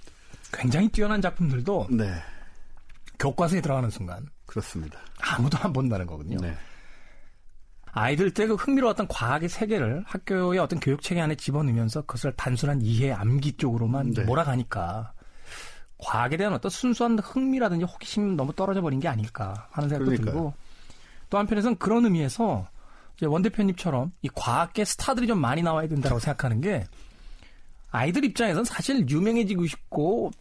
굉장히 0.52 0.88
뛰어난 0.88 1.20
작품들도 1.20 1.88
네. 1.90 2.14
교과서에 3.18 3.60
들어가는 3.60 3.90
순간 3.90 4.26
그렇습니다. 4.46 4.98
아무도 5.20 5.58
안 5.58 5.74
본다는 5.74 6.06
거거든요. 6.06 6.38
네. 6.40 6.56
아이들 7.96 8.30
때 8.30 8.46
그 8.46 8.54
흥미로웠던 8.54 9.08
과학의 9.08 9.48
세계를 9.48 10.04
학교의 10.06 10.58
어떤 10.58 10.78
교육 10.80 11.02
체계 11.02 11.20
안에 11.20 11.34
집어넣으면서 11.34 12.02
그것을 12.02 12.32
단순한 12.36 12.82
이해 12.82 13.10
암기 13.12 13.56
쪽으로만 13.56 14.10
네. 14.12 14.24
몰아가니까 14.24 15.12
과학에 15.98 16.36
대한 16.36 16.52
어떤 16.52 16.70
순수한 16.70 17.18
흥미라든지 17.18 17.86
호기심 17.86 18.36
너무 18.36 18.52
떨어져 18.52 18.82
버린 18.82 19.00
게 19.00 19.08
아닐까 19.08 19.68
하는 19.70 19.88
생각도 19.88 20.10
그러니까요. 20.10 20.32
들고 20.34 20.54
또 21.30 21.38
한편에서는 21.38 21.78
그런 21.78 22.04
의미에서 22.04 22.68
이제 23.16 23.26
원 23.26 23.40
대표님처럼 23.42 24.12
이 24.20 24.28
과학계 24.34 24.84
스타들이 24.84 25.26
좀 25.26 25.40
많이 25.40 25.62
나와야 25.62 25.88
된다고 25.88 26.18
생각하는 26.18 26.60
게 26.60 26.84
아이들 27.90 28.24
입장에서는 28.26 28.64
사실 28.64 29.08
유명해지고 29.08 29.66
싶고 29.66 30.32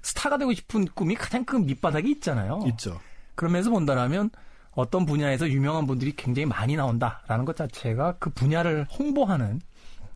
스타가 0.00 0.38
되고 0.38 0.52
싶은 0.54 0.86
꿈이 0.94 1.14
가장 1.14 1.44
큰 1.44 1.66
밑바닥이 1.66 2.10
있잖아요. 2.12 2.64
있죠. 2.68 2.98
그러면서 3.34 3.70
본다라면 3.70 4.30
어떤 4.74 5.04
분야에서 5.04 5.48
유명한 5.48 5.86
분들이 5.86 6.14
굉장히 6.16 6.46
많이 6.46 6.76
나온다라는 6.76 7.44
것 7.44 7.56
자체가 7.56 8.16
그 8.18 8.30
분야를 8.30 8.86
홍보하는 8.98 9.60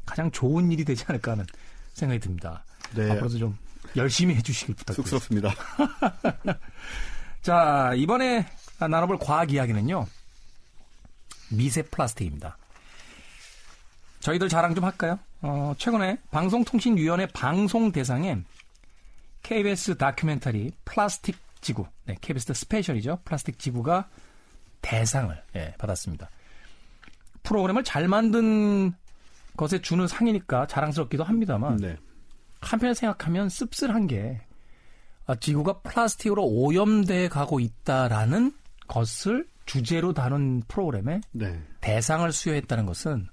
가장 0.06 0.30
좋은 0.30 0.70
일이 0.72 0.84
되지 0.84 1.04
않을까 1.08 1.32
하는 1.32 1.44
생각이 1.92 2.20
듭니다. 2.20 2.64
네. 2.94 3.10
앞으로도 3.10 3.38
좀 3.38 3.58
열심히 3.96 4.34
해주시길 4.34 4.74
부탁드립니다. 4.76 5.18
쑥스럽습니다. 5.18 5.54
자, 7.42 7.92
이번에 7.96 8.46
나눠볼 8.78 9.18
과학 9.18 9.52
이야기는요. 9.52 10.06
미세 11.50 11.82
플라스틱입니다. 11.82 12.56
저희들 14.20 14.48
자랑 14.48 14.74
좀 14.74 14.84
할까요? 14.84 15.18
어, 15.42 15.74
최근에 15.78 16.18
방송통신위원회 16.30 17.26
방송 17.26 17.92
대상에 17.92 18.38
KBS 19.42 19.96
다큐멘터리 19.96 20.72
플라스틱 20.84 21.36
지구, 21.60 21.86
네, 22.04 22.16
KBS 22.20 22.52
스페셜이죠. 22.52 23.20
플라스틱 23.24 23.58
지구가 23.58 24.08
대상을 24.86 25.42
예, 25.56 25.74
받았습니다. 25.78 26.30
프로그램을 27.42 27.82
잘 27.82 28.06
만든 28.06 28.92
것에 29.56 29.80
주는 29.80 30.06
상이니까 30.06 30.66
자랑스럽기도 30.68 31.24
합니다만 31.24 31.76
네. 31.78 31.96
한편에 32.60 32.94
생각하면 32.94 33.48
씁쓸한 33.48 34.06
게 34.06 34.40
아, 35.26 35.34
지구가 35.34 35.80
플라스틱으로 35.80 36.44
오염돼 36.44 37.28
가고 37.28 37.58
있다라는 37.58 38.52
것을 38.86 39.48
주제로 39.64 40.12
다룬 40.12 40.62
프로그램에 40.68 41.20
네. 41.32 41.60
대상을 41.80 42.30
수여했다는 42.30 42.86
것은 42.86 43.26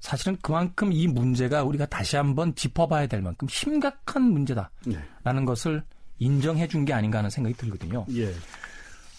사실은 0.00 0.38
그만큼 0.40 0.90
이 0.92 1.06
문제가 1.06 1.64
우리가 1.64 1.84
다시 1.86 2.16
한번 2.16 2.54
짚어봐야 2.54 3.08
될 3.08 3.20
만큼 3.20 3.46
심각한 3.48 4.22
문제다라는 4.22 4.70
네. 4.86 5.44
것을 5.44 5.82
인정해 6.18 6.66
준 6.66 6.84
게 6.86 6.94
아닌가 6.94 7.18
하는 7.18 7.28
생각이 7.28 7.54
들거든요. 7.56 8.06
예. 8.12 8.32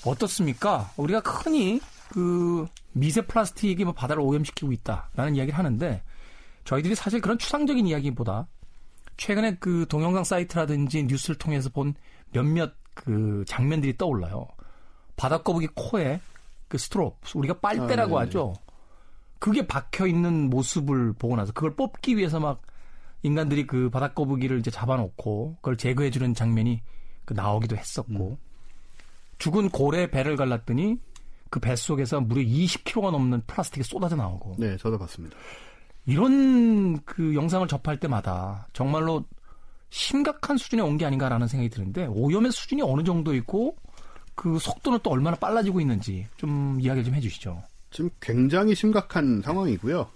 어떻습니까? 0.05 0.91
우리가 0.97 1.19
흔히 1.19 1.81
그 2.09 2.65
미세 2.91 3.21
플라스틱이 3.21 3.83
뭐 3.83 3.93
바다를 3.93 4.21
오염시키고 4.21 4.71
있다라는 4.71 5.35
이야기를 5.35 5.57
하는데 5.57 6.03
저희들이 6.63 6.95
사실 6.95 7.21
그런 7.21 7.37
추상적인 7.37 7.87
이야기보다 7.87 8.47
최근에 9.17 9.57
그 9.59 9.85
동영상 9.89 10.23
사이트라든지 10.23 11.03
뉴스를 11.03 11.37
통해서 11.37 11.69
본 11.69 11.93
몇몇 12.31 12.73
그 12.93 13.43
장면들이 13.47 13.97
떠올라요. 13.97 14.47
바닷거북이 15.15 15.69
코에 15.75 16.21
그 16.67 16.77
스트롭, 16.77 17.17
우리가 17.35 17.59
빨대라고 17.59 18.17
아, 18.17 18.21
하죠. 18.21 18.53
그게 19.39 19.65
박혀 19.67 20.07
있는 20.07 20.49
모습을 20.49 21.13
보고 21.13 21.35
나서 21.35 21.51
그걸 21.51 21.75
뽑기 21.75 22.17
위해서 22.17 22.39
막 22.39 22.61
인간들이 23.23 23.67
그 23.67 23.89
바닷거북이를 23.89 24.59
이제 24.59 24.71
잡아놓고 24.71 25.55
그걸 25.57 25.77
제거해주는 25.77 26.33
장면이 26.33 26.81
그 27.25 27.33
나오기도 27.33 27.75
했었고 27.75 28.31
음. 28.31 28.48
죽은 29.39 29.69
고래 29.69 30.09
배를 30.09 30.35
갈랐더니 30.35 30.97
그 31.49 31.59
뱃속에서 31.59 32.21
무려 32.21 32.41
20kg가 32.43 33.11
넘는 33.11 33.41
플라스틱이 33.47 33.83
쏟아져 33.83 34.15
나오고. 34.15 34.55
네, 34.59 34.77
저도 34.77 34.99
봤습니다. 34.99 35.35
이런 36.05 37.01
그 37.03 37.33
영상을 37.35 37.67
접할 37.67 37.99
때마다 37.99 38.67
정말로 38.73 39.25
심각한 39.89 40.57
수준에 40.57 40.81
온 40.81 40.97
게 40.97 41.05
아닌가라는 41.05 41.47
생각이 41.47 41.69
드는데 41.69 42.05
오염의 42.05 42.51
수준이 42.51 42.81
어느 42.83 43.03
정도 43.03 43.33
있고 43.35 43.75
그 44.35 44.59
속도는 44.59 44.99
또 45.03 45.09
얼마나 45.09 45.35
빨라지고 45.35 45.81
있는지 45.81 46.27
좀 46.37 46.77
이야기 46.79 47.03
좀 47.03 47.15
해주시죠. 47.15 47.61
지금 47.91 48.09
굉장히 48.19 48.75
심각한 48.75 49.41
상황이고요. 49.41 50.07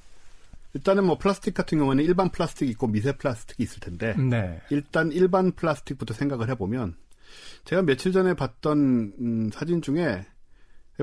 일단은 0.76 1.06
뭐 1.06 1.18
플라스틱 1.18 1.54
같은 1.54 1.78
경우는 1.80 2.04
일반 2.04 2.30
플라스틱이 2.30 2.72
있고 2.72 2.88
미세 2.88 3.12
플라스틱이 3.12 3.64
있을 3.66 3.80
텐데 3.80 4.16
네. 4.16 4.62
일단 4.70 5.12
일반 5.12 5.52
플라스틱부터 5.52 6.14
생각을 6.14 6.50
해보면 6.50 6.96
제가 7.66 7.82
며칠 7.84 8.12
전에 8.12 8.34
봤던 8.34 9.14
음, 9.20 9.50
사진 9.54 9.82
중에 9.82 10.26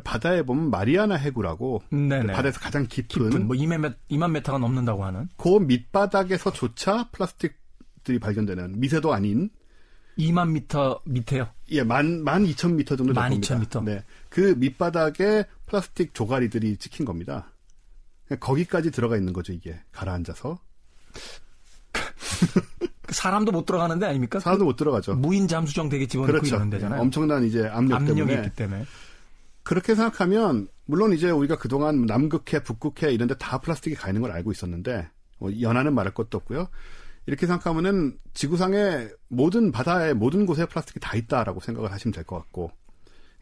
바다에 0.05 0.43
보면 0.43 0.71
마리아나 0.71 1.17
해구라고 1.17 1.83
네네. 1.91 2.33
바다에서 2.33 2.61
가장 2.61 2.87
깊은, 2.87 3.31
깊은 3.31 3.47
뭐 3.47 3.57
2만, 3.57 3.79
메, 3.81 3.91
2만 4.11 4.31
메타가 4.31 4.59
넘는다고 4.59 5.05
하는 5.05 5.29
그 5.37 5.49
밑바닥에서조차 5.49 7.11
플라스틱들이 7.11 8.19
발견되는 8.21 8.79
미세도 8.79 9.13
아닌 9.13 9.51
2만 10.19 10.51
미터 10.51 11.01
밑에요? 11.05 11.49
예, 11.71 11.83
만, 11.83 12.23
만 12.23 12.45
2천 12.45 12.75
미터 12.75 12.97
정도 12.97 13.13
됩니다. 13.15 13.55
1 13.55 13.59
2 13.59 13.61
미터. 13.61 13.81
네. 13.81 14.05
그 14.29 14.55
밑바닥에 14.59 15.45
플라스틱 15.67 16.15
조가리들이 16.15 16.77
찍힌 16.77 17.07
겁니다. 17.07 17.53
거기까지 18.39 18.91
들어가 18.91 19.17
있는 19.17 19.33
거죠, 19.33 19.53
이게. 19.53 19.81
가라앉아서. 19.93 20.61
사람도 23.15 23.53
못 23.53 23.67
들어가는 23.67 23.99
데 23.99 24.07
아닙니까? 24.07 24.41
사람도 24.41 24.65
못 24.65 24.77
들어가죠. 24.77 25.15
무인 25.15 25.49
잠수정 25.49 25.89
되게 25.89 26.07
집어넣고 26.07 26.33
그렇죠. 26.33 26.49
이러는 26.57 26.71
데잖아요. 26.71 27.01
엄청난 27.01 27.45
이제 27.45 27.67
압력 27.67 27.97
압력이 27.97 28.15
때문에. 28.21 28.35
있기 28.47 28.51
때문에. 28.57 28.85
그렇게 29.63 29.95
생각하면 29.95 30.69
물론 30.87 31.13
이제 31.13 31.31
우리가 31.31 31.57
그동안 31.59 32.07
남극해, 32.07 32.63
북극해 32.65 33.13
이런 33.13 33.29
데 33.29 33.35
다 33.35 33.59
플라스틱이 33.59 33.95
가 33.97 34.09
있는 34.09 34.23
걸 34.23 34.33
알고 34.33 34.51
있었는데 34.53 35.09
뭐 35.39 35.51
연하는 35.61 35.95
말할 35.95 36.13
것도 36.15 36.39
없고요. 36.39 36.69
이렇게 37.27 37.47
생각하면은 37.47 38.19
지구상의 38.35 39.11
모든 39.29 39.71
바다의 39.73 40.15
모든 40.15 40.47
곳에 40.47 40.67
플라스틱이 40.67 41.01
다 41.01 41.17
있다라고 41.17 41.61
생각을 41.61 41.93
하시면 41.93 42.13
될 42.13 42.25
것 42.25 42.37
같고, 42.39 42.73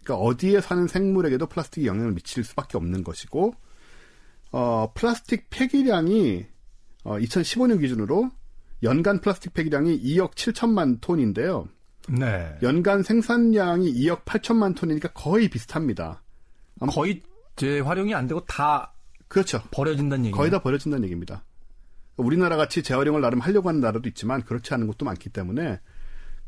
그러니까 0.03 0.25
어디에 0.27 0.61
사는 0.61 0.87
생물에게도 0.87 1.47
플라스틱이 1.47 1.87
영향을 1.87 2.13
미칠 2.13 2.43
수밖에 2.45 2.77
없는 2.77 3.05
것이고, 3.05 3.55
어, 4.51 4.93
플라스틱 4.95 5.49
폐기량이 5.51 6.45
어, 7.05 7.17
2015년 7.19 7.81
기준으로 7.81 8.31
연간 8.83 9.21
플라스틱 9.21 9.55
폐기량이 9.55 10.01
2억 10.03 10.35
7천만 10.35 11.01
톤인데요. 11.01 11.69
네. 12.09 12.57
연간 12.63 13.03
생산량이 13.03 13.93
2억 13.93 14.25
8천만 14.25 14.75
톤이니까 14.77 15.09
거의 15.13 15.49
비슷합니다. 15.49 16.23
거의 16.91 17.23
재활용이 17.57 18.15
안 18.15 18.27
되고 18.27 18.45
다 18.47 18.95
그렇죠. 19.27 19.61
버려진다는 19.71 20.27
얘기 20.27 20.37
거의 20.37 20.51
다 20.51 20.61
버려진다는 20.61 21.05
얘기입니다. 21.05 21.45
우리나라 22.17 22.57
같이 22.57 22.83
재활용을 22.83 23.21
나름 23.21 23.41
하려고 23.41 23.69
하는 23.69 23.81
나라도 23.81 24.09
있지만 24.09 24.43
그렇지 24.43 24.73
않은 24.75 24.87
곳도 24.87 25.05
많기 25.05 25.29
때문에 25.29 25.81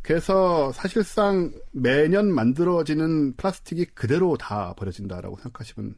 그래서 0.03 0.73
사실상 0.73 1.53
매년 1.73 2.33
만들어지는 2.33 3.37
플라스틱이 3.37 3.87
그대로 3.95 4.37
다 4.37 4.75
버려진다라고 4.75 5.37
생각하시면 5.37 5.95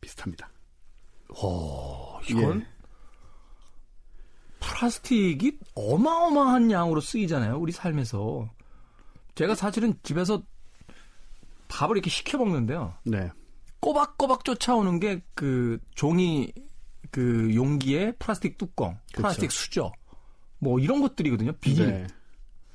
비슷합니다. 0.00 0.50
오, 1.42 2.20
이건 2.28 2.60
예. 2.60 2.66
플라스틱이 4.66 5.52
어마어마한 5.74 6.70
양으로 6.70 7.00
쓰이잖아요. 7.00 7.56
우리 7.58 7.72
삶에서. 7.72 8.50
제가 9.36 9.54
사실은 9.54 9.94
집에서 10.02 10.42
밥을 11.68 11.96
이렇게 11.96 12.10
시켜 12.10 12.38
먹는데요. 12.38 12.94
네. 13.04 13.30
꼬박꼬박 13.80 14.44
쫓아오는 14.44 14.98
게 14.98 15.20
그 15.34 15.78
종이 15.94 16.52
그 17.10 17.54
용기에 17.54 18.12
플라스틱 18.12 18.58
뚜껑, 18.58 18.98
플라스틱 19.14 19.48
그렇죠. 19.48 19.54
수저, 19.54 19.92
뭐 20.58 20.80
이런 20.80 21.00
것들이거든요. 21.00 21.52
비닐. 21.60 21.86
네. 21.86 22.06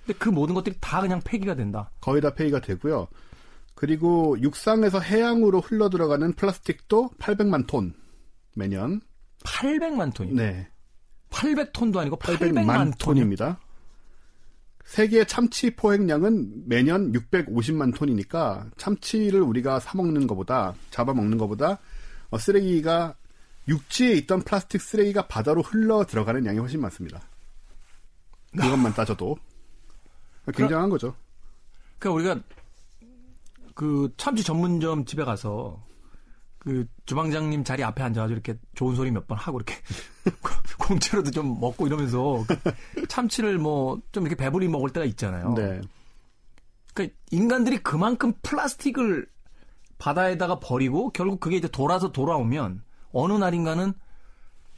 근데 0.05 0.17
그 0.17 0.29
모든 0.29 0.55
것들이 0.55 0.75
다 0.79 1.01
그냥 1.01 1.19
폐기가 1.24 1.55
된다. 1.55 1.91
거의 2.00 2.21
다 2.21 2.33
폐기가 2.33 2.62
되고요. 2.62 3.07
그리고 3.75 4.39
육상에서 4.39 5.00
해양으로 5.00 5.60
흘러 5.60 5.89
들어가는 5.89 6.33
플라스틱도 6.33 7.12
800만 7.19 7.67
톤 7.67 7.93
매년. 8.55 9.01
800만 9.43 10.13
톤이요. 10.13 10.36
네. 10.36 10.69
800톤도 11.41 11.98
아니고 11.98 12.17
800만, 12.17 12.65
800만 12.65 12.98
톤이요. 12.98 13.21
톤입니다. 13.24 13.60
세계 14.86 15.24
참치 15.25 15.75
포획량은 15.75 16.67
매년 16.67 17.12
650만 17.13 17.95
톤이니까 17.95 18.65
참치를 18.77 19.41
우리가 19.41 19.79
사 19.79 19.98
먹는 19.98 20.27
것보다 20.27 20.74
잡아 20.89 21.13
먹는 21.13 21.38
것보다 21.38 21.79
어, 22.29 22.38
쓰레기가 22.38 23.15
육지에 23.67 24.13
있던 24.13 24.41
플라스틱 24.41 24.81
쓰레기가 24.81 25.27
바다로 25.27 25.62
흘러 25.62 26.03
들어가는 26.05 26.45
양이 26.45 26.57
훨씬 26.60 26.81
많습니다. 26.81 27.21
이것만 28.53 28.93
따져도 28.93 29.38
굉장한 30.53 30.89
거죠. 30.89 31.15
그러니까 32.00 32.33
우리가 32.33 32.48
그 33.75 34.12
참치 34.17 34.43
전문점 34.43 35.05
집에 35.05 35.24
가서 35.24 35.81
그 36.63 36.86
주방장님 37.08 37.63
자리 37.63 37.84
앞에 37.84 38.03
앉아가지고 38.03 38.34
이렇게 38.34 38.60
좋은 38.75 38.96
소리 38.96 39.10
몇 39.10 39.25
번 39.27 39.38
하고 39.38 39.58
이렇게 39.58 39.75
공짜로도 40.77 41.32
좀 41.32 41.60
먹고 41.60 41.88
이러면서 41.88 42.46
그 42.94 43.08
참치를 43.08 43.58
뭐 43.58 43.98
좀 44.12 44.25
이렇게 44.27 44.36
배부리 44.36 44.68
먹을 44.68 44.91
때가 44.91 45.06
있잖아요. 45.08 45.53
네. 45.56 45.82
그러니까 46.94 47.15
인간들이 47.32 47.77
그만큼 47.80 48.34
플라스틱을 48.44 49.25
바다에다가 49.98 50.60
버리고 50.60 51.10
결국 51.12 51.39
그게 51.39 51.58
이제 51.58 51.68
돌아서 51.68 52.12
돌아오면 52.12 52.84
어느 53.12 53.34
날인가는 53.34 53.94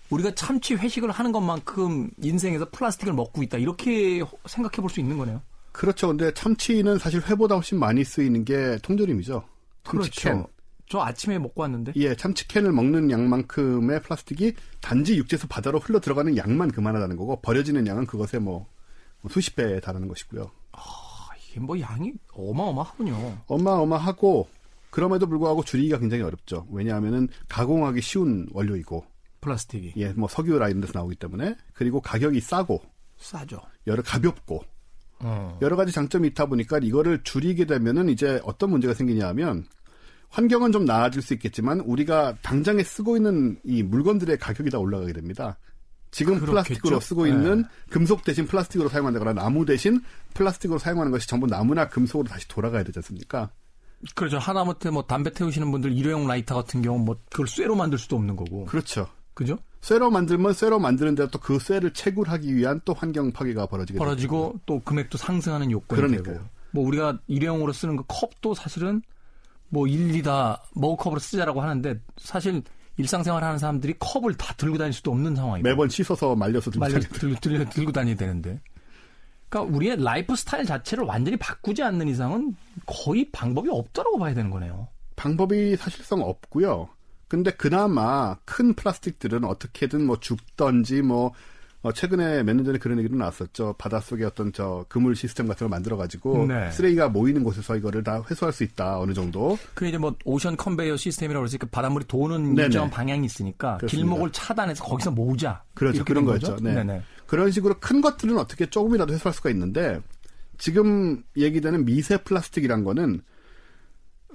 우리가 0.10 0.36
참치 0.36 0.76
회식을 0.76 1.12
하는 1.12 1.32
것만큼 1.34 2.12
인생에서 2.22 2.70
플라스틱을 2.70 3.14
먹고 3.14 3.44
있다 3.44 3.58
이렇게 3.58 4.22
생각해 4.46 4.78
볼 4.78 4.90
수 4.90 5.00
있는 5.02 5.18
거네요. 5.18 5.42
그렇죠. 5.74 6.08
근데 6.10 6.34
참치는 6.34 6.98
사실 7.00 7.22
회보다 7.28 7.56
훨씬 7.56 7.80
많이 7.80 8.04
쓰이는 8.06 8.46
게 8.46 8.78
통조림이죠. 8.84 9.44
참치캔. 9.84 10.34
그렇죠. 10.34 10.53
저 10.94 11.00
아침에 11.00 11.40
먹고 11.40 11.64
왔는데. 11.64 11.94
예, 11.96 12.14
참치캔을 12.14 12.72
먹는 12.72 13.10
양만큼의 13.10 14.04
플라스틱이 14.04 14.54
단지 14.80 15.18
육지에서 15.18 15.48
바다로 15.48 15.80
흘러 15.80 16.00
들어가는 16.00 16.38
양만 16.38 16.70
그만하다는 16.70 17.18
거고 17.18 17.42
버려지는 17.42 17.88
양은 17.88 18.06
그것의 18.06 18.40
뭐 18.44 18.68
수십 19.28 19.56
배에 19.56 19.80
달하는 19.80 20.08
것이고요. 20.08 20.52
아, 20.74 20.80
이게 21.50 21.60
뭐 21.60 21.80
양이 21.80 22.14
어마어마하군요. 22.34 23.40
어마어마하고 23.48 24.48
그럼에도 24.92 25.26
불구하고 25.26 25.64
줄이기가 25.64 25.98
굉장히 25.98 26.22
어렵죠. 26.22 26.68
왜냐하면은 26.70 27.28
가공하기 27.50 28.00
쉬운 28.00 28.48
원료이고 28.54 29.04
플라스틱이 29.42 29.94
예, 29.98 30.10
뭐 30.10 30.28
석유 30.28 30.60
라인 30.60 30.80
데서 30.80 30.92
나오기 30.94 31.16
때문에 31.16 31.56
그리고 31.74 32.02
가격이 32.02 32.40
싸고 32.40 32.84
싸죠. 33.18 33.60
여러 33.88 34.04
가볍고 34.04 34.62
어. 35.22 35.58
여러 35.60 35.76
가지 35.76 35.92
장점이 35.92 36.28
있다 36.28 36.46
보니까 36.46 36.78
이거를 36.84 37.24
줄이게 37.24 37.66
되면은 37.66 38.10
이제 38.10 38.40
어떤 38.44 38.70
문제가 38.70 38.94
생기냐면 38.94 39.66
환경은 40.34 40.72
좀 40.72 40.84
나아질 40.86 41.22
수 41.22 41.34
있겠지만 41.36 41.80
우리가 41.82 42.36
당장에 42.42 42.82
쓰고 42.84 43.18
있는 43.18 43.60
이 43.64 43.84
물건들의 43.84 44.36
가격이 44.40 44.72
다 44.72 44.80
올라가게 44.80 45.14
됩니다. 45.14 45.58
지금 46.10 46.40
그렇겠죠. 46.40 46.52
플라스틱으로 46.52 47.00
쓰고 47.00 47.24
네. 47.26 47.30
있는 47.30 47.66
금속 47.92 48.24
대신 48.24 48.48
플라스틱으로 48.48 48.90
사용한다거나 48.90 49.34
나무 49.34 49.64
대신 49.66 50.02
플라스틱으로 50.34 50.80
사용하는 50.80 51.12
것이 51.12 51.28
전부 51.28 51.46
나무나 51.46 51.88
금속으로 51.88 52.28
다시 52.28 52.48
돌아가야 52.48 52.84
되지 52.84 52.98
않습니까? 53.00 53.52
그렇죠. 54.16 54.40
하다못해 54.40 54.90
뭐 54.90 55.04
담배 55.04 55.32
태우시는 55.32 55.70
분들 55.72 55.94
일회용 55.94 56.28
라이터 56.28 56.56
같은 56.56 56.82
경우 56.82 56.98
뭐 56.98 57.16
그걸 57.30 57.48
쇠로 57.48 57.76
만들 57.76 58.00
수도 58.00 58.16
없는 58.16 58.36
거고. 58.36 58.66
그렇죠. 58.66 59.08
그죠? 59.36 59.58
쇠로 59.82 60.10
만들면 60.10 60.54
쇠로 60.54 60.80
만드는 60.80 61.14
데 61.16 61.28
또 61.28 61.40
그 61.40 61.60
쇠를 61.60 61.94
채굴하기 61.94 62.56
위한 62.56 62.82
또 62.86 62.94
환경 62.94 63.32
파괴가 63.32 63.68
벌어지게 63.68 63.98
됩니다. 64.00 64.04
벌어지고 64.04 64.60
또 64.66 64.80
금액도 64.82 65.18
상승하는 65.20 65.70
요건이 65.70 66.02
그러니까요. 66.02 66.36
되고. 66.38 66.46
뭐 66.72 66.86
우리가 66.88 67.20
일회용으로 67.28 67.72
쓰는 67.72 67.98
그 67.98 68.04
컵도 68.08 68.56
사실은 68.56 69.02
뭐 69.74 69.88
일일이 69.88 70.22
다 70.22 70.64
머그컵으로 70.76 71.20
쓰자라고 71.20 71.60
하는데 71.60 72.00
사실 72.18 72.62
일상생활 72.98 73.44
하는 73.44 73.58
사람들이 73.58 73.96
컵을 73.98 74.36
다 74.36 74.54
들고 74.54 74.78
다닐 74.78 74.94
수도 74.94 75.10
없는 75.12 75.36
상황이고. 75.36 75.68
매번 75.68 75.90
씻어서 75.90 76.36
말려서 76.36 76.70
들고 76.70 76.80
말려 76.80 76.94
다니는 76.94 77.10
들고, 77.12 77.40
들고, 77.40 77.70
들고 77.72 77.92
다녀야 77.92 78.16
되는데. 78.16 78.62
그러니까 79.50 79.76
우리의 79.76 80.04
라이프 80.04 80.36
스타일 80.36 80.66
자체를 80.66 81.06
완전히 81.06 81.38
바꾸지 81.38 81.82
않는 81.82 82.08
이상은 82.08 82.56
거의 82.86 83.32
방법이 83.32 83.68
없다라고 83.72 84.20
봐야 84.20 84.36
되는 84.36 84.52
거네요. 84.52 84.88
방법이 85.16 85.76
사실상 85.76 86.22
없고요. 86.22 86.88
근데 87.28 87.50
그나마 87.50 88.36
큰 88.46 88.76
플라스틱들은 88.76 89.44
어떻게든 89.44 90.06
뭐 90.06 90.20
줍던지 90.20 91.02
뭐 91.02 91.32
어, 91.84 91.92
최근에 91.92 92.44
몇 92.44 92.56
년 92.56 92.64
전에 92.64 92.78
그런 92.78 92.98
얘기도 93.00 93.16
나왔었죠. 93.18 93.76
바닷속에 93.78 94.24
어떤 94.24 94.54
저 94.54 94.86
그물 94.88 95.16
시스템 95.18 95.48
같은 95.48 95.66
걸 95.66 95.70
만들어 95.70 95.98
가지고 95.98 96.46
네. 96.48 96.72
쓰레기가 96.72 97.10
모이는 97.10 97.44
곳에서 97.44 97.76
이거를 97.76 98.04
다 98.04 98.24
회수할 98.32 98.54
수 98.54 98.64
있다. 98.64 99.00
어느 99.00 99.14
정도. 99.14 99.58
그 99.74 99.86
이제 99.86 99.98
뭐 99.98 100.16
오션 100.24 100.56
컨베이어 100.56 100.96
시스템이라고 100.96 101.46
해서 101.46 101.58
그 101.60 101.66
바닷물이 101.68 102.06
도는 102.08 102.56
네네. 102.56 102.66
일정한 102.68 102.90
방향이 102.90 103.26
있으니까 103.26 103.78
그렇습니다. 103.78 104.08
길목을 104.08 104.32
차단해서 104.32 104.84
거기서 104.84 105.12
모으자. 105.12 105.62
그렇죠. 105.74 105.98
이렇게 105.98 106.14
그런 106.14 106.26
된 106.26 106.34
거죠. 106.34 106.56
네. 106.62 106.74
네네. 106.74 107.02
그런 107.28 107.52
식으로 107.52 107.76
큰 107.82 108.00
것들은 108.00 108.38
어떻게 108.38 108.66
조금이라도 108.66 109.14
회수할 109.14 109.34
수가 109.34 109.50
있는데 109.50 110.00
지금 110.58 111.22
얘기되는 111.36 111.84
미세 111.84 112.16
플라스틱이란 112.18 112.86
거는 112.86 113.22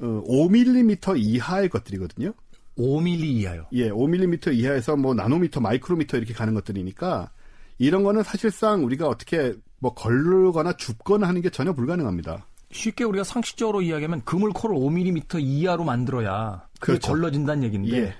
어, 0.03 0.23
5mm 0.29 1.15
이하의 1.19 1.71
것들이거든요. 1.71 2.35
5mm 2.77 3.23
이하요. 3.25 3.67
예, 3.73 3.91
5mm 3.91 4.55
이하에서 4.55 4.97
뭐 4.97 5.15
나노미터, 5.15 5.61
마이크로미터 5.61 6.17
이렇게 6.19 6.35
가는 6.35 6.55
것들이니까 6.55 7.31
이런 7.79 8.03
거는 8.03 8.23
사실상 8.23 8.85
우리가 8.85 9.07
어떻게 9.09 9.55
뭐 9.79 9.95
걸르거나 9.95 10.75
줍거나 10.75 11.29
하는 11.29 11.41
게 11.41 11.51
전혀 11.51 11.73
불가능합니다. 11.73 12.47
쉽게 12.71 13.05
우리가 13.05 13.25
상식적으로 13.25 13.81
이야기하면 13.81 14.25
그물코를 14.25 14.77
5mm 14.77 15.41
이하로 15.41 15.85
만들어야 15.85 16.67
그게 16.81 16.93
그렇죠. 16.99 17.13
걸러진다는 17.13 17.63
얘기인데 17.65 17.97
예, 17.97 18.15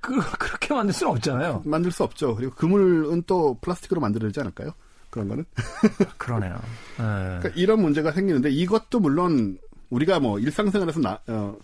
그, 0.00 0.20
그렇게 0.38 0.74
만들 0.74 0.92
수는 0.92 1.12
없잖아요. 1.12 1.62
만들 1.64 1.90
수 1.90 2.02
없죠. 2.02 2.34
그리고 2.34 2.54
그물은 2.54 3.22
또 3.26 3.56
플라스틱으로 3.60 4.00
만들어야 4.00 4.28
되지 4.28 4.40
않을까요? 4.40 4.72
그런 5.10 5.28
거는. 5.28 5.44
그러네요. 6.18 6.54
예. 6.98 7.02
그러니까 7.02 7.48
이런 7.54 7.80
문제가 7.80 8.12
생기는데 8.12 8.50
이것도 8.50 9.00
물론 9.00 9.58
우리가 9.90 10.20
뭐 10.20 10.38
일상생활에서 10.38 11.00
나, 11.00 11.20
어, 11.26 11.56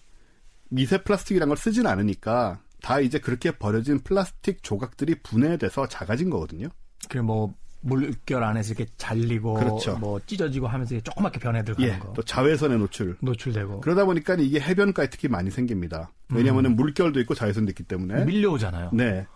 미세 0.68 1.02
플라스틱이란 1.02 1.48
걸 1.48 1.56
쓰진 1.56 1.86
않으니까 1.86 2.60
다 2.82 3.00
이제 3.00 3.18
그렇게 3.18 3.50
버려진 3.50 4.00
플라스틱 4.00 4.62
조각들이 4.62 5.16
분해돼서 5.22 5.88
작아진 5.88 6.30
거거든요. 6.30 6.68
그뭐 7.08 7.54
물결 7.82 8.42
안에서 8.42 8.74
이렇게 8.74 8.90
잘리고 8.96 9.54
그렇죠. 9.54 9.96
뭐 9.98 10.20
찢어지고 10.26 10.66
하면서 10.66 10.98
조그맣게 11.00 11.38
변해들어가는 11.38 11.88
예, 11.94 11.98
거 11.98 12.12
또 12.14 12.22
자외선에 12.22 12.76
노출. 12.76 13.16
노출되고 13.20 13.80
그러다 13.80 14.04
보니까 14.04 14.34
이게 14.34 14.58
해변가에 14.60 15.08
특히 15.10 15.28
많이 15.28 15.50
생깁니다. 15.50 16.10
왜냐하면 16.30 16.74
물결도 16.74 17.20
있고 17.20 17.34
자외선도 17.34 17.70
있기 17.70 17.84
때문에. 17.84 18.24
밀려오잖아요. 18.24 18.90
네. 18.92 19.26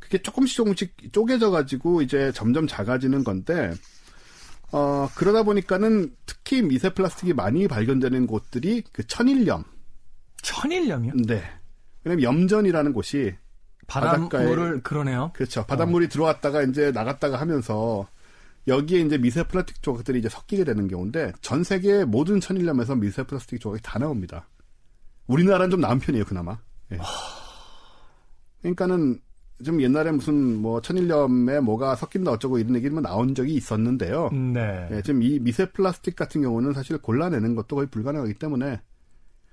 그게 0.00 0.18
조금씩 0.18 0.56
조금씩 0.56 1.12
쪼개져 1.12 1.50
가지고 1.50 2.02
이제 2.02 2.32
점점 2.32 2.66
작아지는 2.66 3.22
건데, 3.22 3.72
어, 4.72 5.08
그러다 5.14 5.44
보니까는 5.44 6.16
특히 6.26 6.60
미세 6.62 6.90
플라스틱이 6.90 7.34
많이 7.34 7.68
발견되는 7.68 8.26
곳들이 8.26 8.82
그 8.92 9.06
천일염. 9.06 9.62
천일염이요? 10.42 11.12
네. 11.26 11.42
왜냐면 12.04 12.22
염전이라는 12.22 12.92
곳이, 12.92 13.34
바닷물을 13.86 14.82
그러네요. 14.82 15.32
그렇죠. 15.34 15.64
바닷물이 15.66 16.08
들어왔다가 16.08 16.62
이제 16.62 16.92
나갔다가 16.92 17.40
하면서 17.40 18.06
여기에 18.68 19.00
이제 19.00 19.18
미세 19.18 19.42
플라스틱 19.42 19.82
조각들이 19.82 20.20
이제 20.20 20.28
섞이게 20.28 20.64
되는 20.64 20.88
경우인데 20.88 21.32
전 21.40 21.64
세계 21.64 22.04
모든 22.04 22.40
천일염에서 22.40 22.94
미세 22.94 23.24
플라스틱 23.24 23.60
조각이 23.60 23.82
다 23.82 23.98
나옵니다. 23.98 24.48
우리나라는 25.26 25.70
좀 25.70 25.80
나은 25.80 25.98
편이에요, 25.98 26.24
그나마. 26.24 26.58
예. 26.92 26.98
그러니까는 28.60 29.20
좀 29.64 29.80
옛날에 29.80 30.10
무슨 30.10 30.56
뭐 30.56 30.80
천일염에 30.80 31.60
뭐가 31.60 31.94
섞인다 31.96 32.32
어쩌고 32.32 32.58
이런 32.58 32.76
얘기만 32.76 33.02
나온 33.02 33.34
적이 33.34 33.54
있었는데요. 33.54 34.30
네. 34.30 34.88
예, 34.90 35.02
지금 35.02 35.22
이 35.22 35.38
미세 35.38 35.66
플라스틱 35.66 36.16
같은 36.16 36.42
경우는 36.42 36.72
사실 36.72 36.98
골라내는 36.98 37.54
것도 37.54 37.76
거의 37.76 37.88
불가능하기 37.88 38.34
때문에 38.34 38.80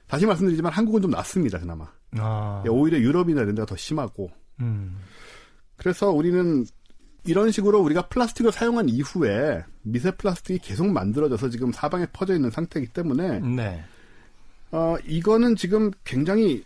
다시 0.08 0.26
말씀드리지만 0.26 0.72
한국은 0.72 1.02
좀 1.02 1.12
낫습니다, 1.12 1.60
그나마. 1.60 1.88
아, 2.18 2.64
예, 2.66 2.70
오히려 2.70 3.00
유럽이나 3.00 3.42
이런 3.42 3.56
데가 3.56 3.66
더 3.66 3.76
심하고. 3.76 4.32
음. 4.62 5.00
그래서 5.78 6.10
우리는 6.10 6.66
이런 7.26 7.52
식으로 7.52 7.80
우리가 7.82 8.08
플라스틱을 8.08 8.52
사용한 8.52 8.90
이후에 8.90 9.64
미세 9.84 10.12
플라스틱이 10.12 10.60
계속 10.60 10.88
만들어져서 10.88 11.50
지금 11.50 11.72
사방에 11.72 12.06
퍼져 12.12 12.36
있는 12.36 12.50
상태이기 12.50 12.92
때문에 12.92 13.40
네. 13.40 13.84
어 14.72 14.96
이거는 15.06 15.56
지금 15.56 15.92
굉장히 16.04 16.64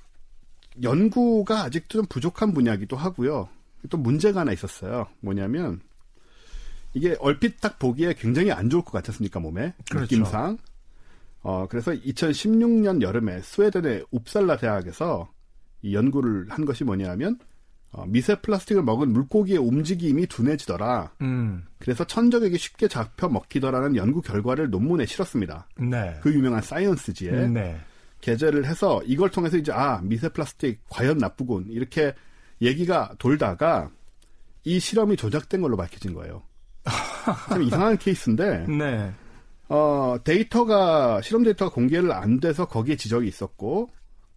연구가 0.82 1.64
아직도 1.64 2.00
좀 2.00 2.06
부족한 2.08 2.54
분야기도 2.54 2.96
하고요. 2.96 3.50
또 3.90 3.98
문제가 3.98 4.42
하나 4.42 4.52
있었어요. 4.52 5.08
뭐냐면 5.20 5.82
이게 6.94 7.16
얼핏 7.20 7.60
딱 7.60 7.80
보기에 7.80 8.14
굉장히 8.14 8.52
안 8.52 8.70
좋을 8.70 8.84
것 8.84 8.92
같았으니까 8.92 9.40
몸에 9.40 9.74
그렇죠. 9.90 10.16
느낌상. 10.16 10.58
어 11.44 11.68
그래서 11.70 11.92
2016년 11.92 13.02
여름에 13.02 13.42
스웨덴의 13.42 14.06
웁살라 14.12 14.58
대학에서 14.58 15.30
이 15.82 15.94
연구를 15.94 16.48
한 16.50 16.66
것이 16.66 16.84
뭐냐면 16.84 17.38
어, 17.94 18.06
미세 18.08 18.36
플라스틱을 18.36 18.82
먹은 18.82 19.14
물고기의 19.14 19.60
움직임이 19.60 20.26
둔해지더라. 20.26 21.14
음. 21.22 21.64
그래서 21.78 22.04
천적에게 22.04 22.58
쉽게 22.58 22.88
잡혀 22.88 23.30
먹히더라는 23.30 23.96
연구 23.96 24.22
결과를 24.22 24.72
논문에 24.72 25.06
실었습니다. 25.06 25.70
네. 25.78 26.18
그 26.22 26.34
유명한 26.34 26.62
사이언스지에 26.64 27.48
네. 27.50 27.80
게재를 28.22 28.66
해서 28.66 29.02
이걸 29.06 29.30
통해서 29.30 29.58
이제 29.58 29.72
아 29.72 30.02
미세 30.02 30.30
플라스틱 30.30 30.82
과연 30.90 31.20
나쁘군 31.20 31.68
이렇게 31.70 32.16
얘기가 32.62 33.14
돌다가 33.20 33.92
이 34.64 34.80
실험이 34.80 35.16
조작된 35.16 35.62
걸로 35.62 35.78
밝혀진 35.78 36.14
거예요. 36.14 36.42
참 37.50 37.62
이상한 37.62 37.98
케이스인데 37.98 38.66
네. 38.76 39.14
어, 39.70 40.18
데이터가, 40.24 41.22
실험 41.22 41.44
데이터가 41.44 41.74
공개를 41.74 42.12
안 42.12 42.40
돼서 42.40 42.66
거기에 42.66 42.96
지적이 42.96 43.28
있었고, 43.28 43.90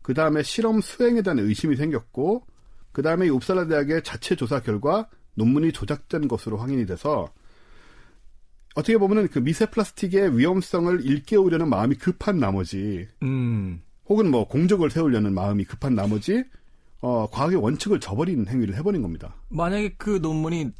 그 0.02 0.14
다음에 0.14 0.42
실험 0.42 0.80
수행에 0.80 1.22
대한 1.22 1.38
의심이 1.38 1.76
생겼고, 1.76 2.44
그 2.92 3.02
다음에 3.02 3.28
웁살라 3.28 3.66
대학의 3.66 4.02
자체 4.02 4.36
조사 4.36 4.60
결과 4.60 5.08
논문이 5.34 5.72
조작된 5.72 6.28
것으로 6.28 6.56
확인이 6.56 6.86
돼서, 6.86 7.28
어떻게 8.74 8.98
보면은 8.98 9.28
그 9.28 9.38
미세 9.38 9.66
플라스틱의 9.66 10.38
위험성을 10.38 11.04
일깨우려는 11.04 11.68
마음이 11.68 11.96
급한 11.96 12.38
나머지, 12.38 13.08
음. 13.22 13.82
혹은 14.08 14.30
뭐 14.30 14.46
공적을 14.46 14.90
세우려는 14.90 15.34
마음이 15.34 15.64
급한 15.64 15.94
나머지, 15.94 16.44
어, 17.00 17.28
과학의 17.30 17.56
원칙을 17.56 18.00
저버리는 18.00 18.46
행위를 18.46 18.76
해버린 18.76 19.02
겁니다. 19.02 19.34
만약에 19.48 19.94
그 19.96 20.18
논문이 20.22 20.72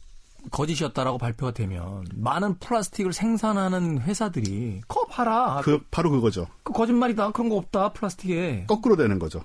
거짓이었다라고 0.51 1.19
발표가 1.19 1.53
되면 1.53 2.05
많은 2.15 2.59
플라스틱을 2.59 3.13
생산하는 3.13 4.01
회사들이 4.01 4.83
거 4.89 5.05
봐라. 5.07 5.61
그, 5.65 5.79
그, 5.79 5.85
바로 5.91 6.11
그거죠. 6.11 6.47
거짓말이다. 6.65 7.33
그런 7.33 7.49
거 7.49 7.57
없다. 7.57 7.93
플라스틱에. 7.93 8.67
거꾸로 8.67 8.97
되는 8.97 9.19
거죠. 9.19 9.43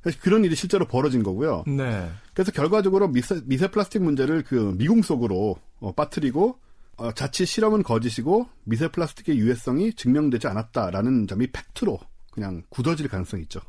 그래서 0.00 0.18
그런 0.22 0.44
일이 0.44 0.54
실제로 0.54 0.86
벌어진 0.86 1.22
거고요. 1.22 1.64
네. 1.66 2.08
그래서 2.32 2.52
결과적으로 2.52 3.08
미세, 3.08 3.40
미세 3.44 3.68
플라스틱 3.68 4.02
문제를 4.02 4.44
그 4.44 4.74
미궁 4.78 5.02
속으로 5.02 5.56
어, 5.80 5.92
빠뜨리고 5.92 6.58
어, 6.96 7.12
자칫 7.12 7.46
실험은 7.46 7.82
거짓이고 7.82 8.48
미세 8.64 8.88
플라스틱의 8.88 9.38
유해성이 9.38 9.94
증명되지 9.94 10.46
않았다라는 10.46 11.26
점이 11.26 11.48
팩트로 11.48 11.98
그냥 12.30 12.62
굳어질 12.68 13.08
가능성이 13.08 13.42
있죠. 13.44 13.60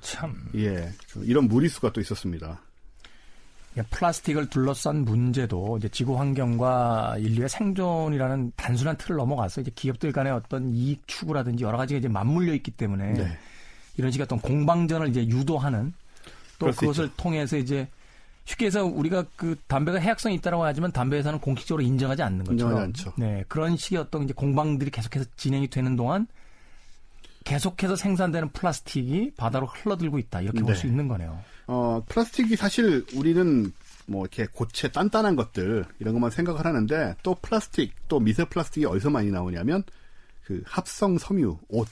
참. 0.00 0.34
예, 0.56 0.90
이런 1.22 1.48
무리수가 1.48 1.92
또 1.92 2.00
있었습니다. 2.00 2.62
플라스틱을 3.90 4.50
둘러싼 4.50 5.04
문제도 5.04 5.76
이제 5.78 5.88
지구 5.88 6.18
환경과 6.18 7.16
인류의 7.18 7.48
생존이라는 7.48 8.52
단순한 8.56 8.96
틀을 8.96 9.16
넘어가서 9.16 9.60
이제 9.60 9.70
기업들 9.74 10.12
간의 10.12 10.32
어떤 10.32 10.70
이익 10.70 11.06
추구라든지 11.06 11.64
여러 11.64 11.78
가지가 11.78 11.98
이제 11.98 12.08
맞물려 12.08 12.52
있기 12.54 12.72
때문에 12.72 13.12
네. 13.12 13.38
이런 13.96 14.10
식의 14.10 14.24
어떤 14.24 14.40
공방전을 14.40 15.08
이제 15.08 15.26
유도하는 15.26 15.92
또 16.58 16.66
그것을 16.70 17.06
있죠. 17.06 17.16
통해서 17.16 17.56
이제 17.56 17.88
쉽게 18.44 18.66
해서 18.66 18.84
우리가 18.84 19.24
그 19.36 19.56
담배가 19.68 19.98
해악성이 19.98 20.34
있다라고 20.36 20.64
하지만 20.64 20.90
담배 20.90 21.16
회사는 21.16 21.38
공식적으로 21.38 21.82
인정하지 21.82 22.22
않는 22.22 22.40
거죠. 22.40 22.52
인정하지 22.52 22.80
않죠. 22.80 23.12
네, 23.16 23.44
그런 23.48 23.76
식의 23.76 24.00
어떤 24.00 24.24
이제 24.24 24.32
공방들이 24.32 24.90
계속해서 24.90 25.26
진행이 25.36 25.68
되는 25.68 25.94
동안 25.96 26.26
계속해서 27.50 27.96
생산되는 27.96 28.50
플라스틱이 28.50 29.32
바다로 29.32 29.66
흘러들고 29.66 30.20
있다 30.20 30.40
이렇게 30.40 30.60
볼 30.60 30.72
네. 30.72 30.78
수 30.78 30.86
있는 30.86 31.08
거네요. 31.08 31.36
어, 31.66 32.00
플라스틱이 32.08 32.54
사실 32.54 33.04
우리는 33.16 33.72
뭐 34.06 34.22
이렇게 34.22 34.46
고체 34.46 34.88
단단한 34.88 35.34
것들 35.34 35.84
이런 35.98 36.14
것만 36.14 36.30
생각을 36.30 36.64
하는데 36.64 37.16
또 37.24 37.34
플라스틱 37.42 37.92
또 38.06 38.20
미세 38.20 38.44
플라스틱이 38.44 38.86
어디서 38.86 39.10
많이 39.10 39.32
나오냐면 39.32 39.82
그 40.44 40.62
합성 40.64 41.18
섬유, 41.18 41.58
옷, 41.68 41.88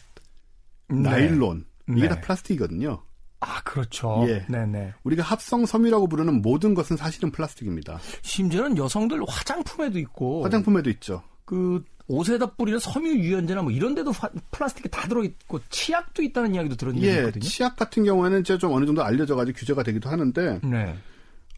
나일론 0.87 1.65
이게 1.89 2.03
네. 2.03 2.09
다 2.09 2.21
플라스틱이거든요. 2.21 3.03
아, 3.41 3.61
그렇죠. 3.63 4.25
예. 4.29 4.47
네네. 4.49 4.95
우리가 5.03 5.25
합성 5.25 5.67
섬유라고 5.67 6.07
부르는 6.07 6.41
모든 6.41 6.75
것은 6.75 6.97
사실은 6.97 7.33
플라스틱입니다. 7.33 7.99
심지어는 8.23 8.77
여성들 8.77 9.21
화장품에도 9.27 9.99
있고 9.99 10.45
화장품에도 10.45 10.89
있죠. 10.91 11.23
그 11.45 11.85
옷에다 12.09 12.53
뿌리는 12.57 12.79
섬유 12.79 13.17
유연제나 13.19 13.63
뭐 13.63 13.71
이런 13.71 13.95
데도 13.95 14.11
화- 14.13 14.31
플라스틱이 14.51 14.91
다 14.91 15.07
들어있고 15.09 15.61
치약도 15.69 16.23
있다는 16.23 16.55
이야기도 16.55 16.75
들은 16.77 16.95
적이 16.95 17.07
예, 17.07 17.17
있거든요. 17.19 17.45
치약 17.45 17.77
같은 17.77 18.03
경우에는 18.05 18.41
이제 18.41 18.57
좀 18.59 18.73
어느 18.73 18.87
정도 18.87 19.03
알려져가지고 19.05 19.57
규제가 19.59 19.83
되기도 19.83 20.09
하는데, 20.09 20.59
네. 20.65 20.97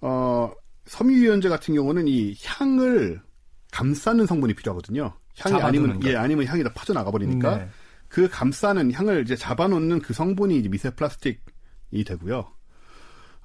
어, 0.01 0.51
섬유 0.87 1.17
유연제 1.17 1.49
같은 1.49 1.75
경우는 1.75 2.09
이 2.09 2.35
향을 2.45 3.21
감싸는 3.71 4.27
성분이 4.27 4.55
필요하거든요. 4.55 5.13
향이 5.39 5.63
아니면, 5.63 6.01
거. 6.01 6.09
예, 6.11 6.17
아니면 6.17 6.47
향이 6.47 6.65
다 6.65 6.73
퍼져 6.75 6.93
나가 6.95 7.11
버리니까, 7.13 7.59
네. 7.59 7.69
그 8.09 8.29
감싸는 8.29 8.93
향을 8.93 9.23
이제 9.23 9.37
잡아놓는 9.37 10.01
그 10.01 10.13
성분이 10.13 10.57
이제 10.59 10.69
미세 10.69 10.91
플라스틱이 10.91 12.05
되고요. 12.05 12.45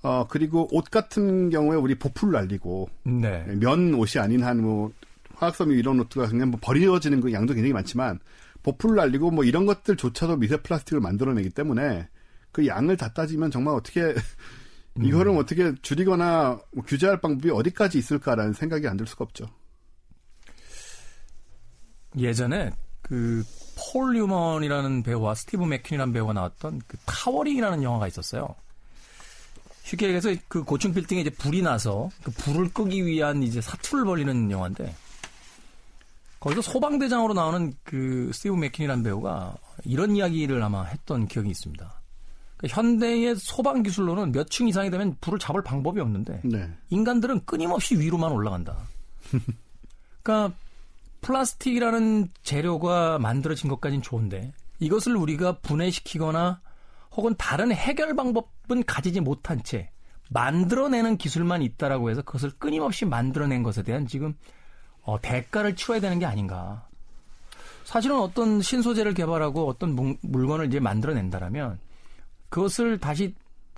어, 0.02 0.26
그리고 0.28 0.68
옷 0.72 0.90
같은 0.90 1.50
경우에 1.52 1.78
우리 1.78 1.94
보풀 1.94 2.32
날리고, 2.32 2.90
네. 3.04 3.44
면 3.60 3.94
옷이 3.94 4.20
아닌 4.22 4.44
한 4.44 4.60
뭐 4.62 4.92
화학섬유 5.38 5.76
이런 5.76 6.00
옷들가 6.00 6.28
그냥 6.28 6.52
뭐 6.52 6.60
버려지는 6.62 7.22
그 7.22 7.34
양도 7.34 7.54
굉장히 7.54 7.74
많지만 7.74 8.20
보풀 8.64 8.96
날리고 8.96 9.32
뭐 9.32 9.44
이런 9.44 9.66
것들조차도 9.66 10.38
미세 10.38 10.58
플라스틱을 10.58 11.00
만들어내기 11.02 11.50
때문에 11.52 12.08
그 12.52 12.66
양을 12.68 12.98
다 12.98 13.14
따지면 13.14 13.52
정말 13.52 13.76
어떻게 13.76 14.16
이거를 15.02 15.36
어떻게 15.38 15.74
줄이거나 15.82 16.60
뭐 16.74 16.84
규제할 16.86 17.20
방법이 17.22 17.52
어디까지 17.52 17.98
있을까라는 17.98 18.54
생각이 18.54 18.88
안 18.88 18.98
들 18.98 19.06
수가 19.06 19.26
없죠. 19.26 19.46
예전에 22.18 22.72
그 23.02 23.44
폴 23.76 24.14
뉴먼이라는 24.14 25.04
배우와 25.04 25.36
스티브 25.36 25.64
맥퀸이라는 25.64 26.14
배우가 26.14 26.34
나왔던 26.34 26.82
그 26.88 26.98
타워링이라는 27.06 27.84
영화가 27.84 28.08
있었어요. 28.08 28.56
쉽게 29.84 30.08
얘기해서 30.08 30.34
그 30.48 30.64
고층 30.64 30.94
빌딩에 30.94 31.22
이제 31.22 31.30
불이 31.30 31.62
나서 31.62 32.10
그 32.24 32.32
불을 32.32 32.74
끄기 32.74 33.06
위한 33.06 33.44
이제 33.44 33.62
사투를 33.62 34.06
벌이는 34.06 34.50
영화인데 34.50 34.96
거기서 36.46 36.62
소방대장으로 36.62 37.34
나오는 37.34 37.74
그 37.84 38.30
스티브 38.32 38.56
맥퀸이라는 38.56 39.04
배우가 39.04 39.56
이런 39.84 40.16
이야기를 40.16 40.62
아마 40.62 40.84
했던 40.84 41.28
기억이 41.28 41.50
있습니다. 41.50 42.02
그러니까 42.58 42.82
현대의 42.82 43.36
소방 43.36 43.82
기술로는 43.82 44.32
몇 44.32 44.48
층 44.52 44.68
이상이 44.68 44.92
되면 44.92 45.18
불을 45.22 45.40
잡을 45.40 45.64
방법이 45.64 46.00
없는데 46.00 46.42
네. 46.44 46.72
인간들은 46.92 47.46
끊임없이 47.46 48.00
위로만 48.00 48.32
올라간다. 48.32 48.78
그러니까 50.22 50.56
플라스틱이라는 51.22 52.30
재료가 52.44 53.18
만들어진 53.18 53.68
것까지는 53.68 54.04
좋은데 54.04 54.54
이것을 54.78 55.16
우리가 55.16 55.58
분해시키거나 55.62 56.62
혹은 57.16 57.34
다른 57.40 57.72
해결 57.72 58.16
방법은 58.16 58.84
가지지 58.86 59.20
못한 59.20 59.64
채 59.64 59.90
만들어내는 60.30 61.18
기술만 61.18 61.64
있다라고 61.64 62.12
해서 62.12 62.22
그것을 62.22 62.52
끊임없이 62.60 63.06
만들어낸 63.06 63.64
것에 63.64 63.82
대한 63.82 64.06
지금 64.06 64.36
어, 65.06 65.20
대가를 65.22 65.76
치러야 65.76 66.00
되는 66.00 66.20
게 66.20 66.26
아닌가. 66.26 66.88
사실은 67.84 68.20
어떤 68.20 68.62
신소재를 68.62 69.14
개발하고 69.14 69.68
어떤 69.68 69.96
물- 69.96 70.18
물건을 70.22 70.66
이제 70.68 70.80
만들어낸다라면 70.80 71.80
그것을 72.50 72.98
다시 73.00 73.36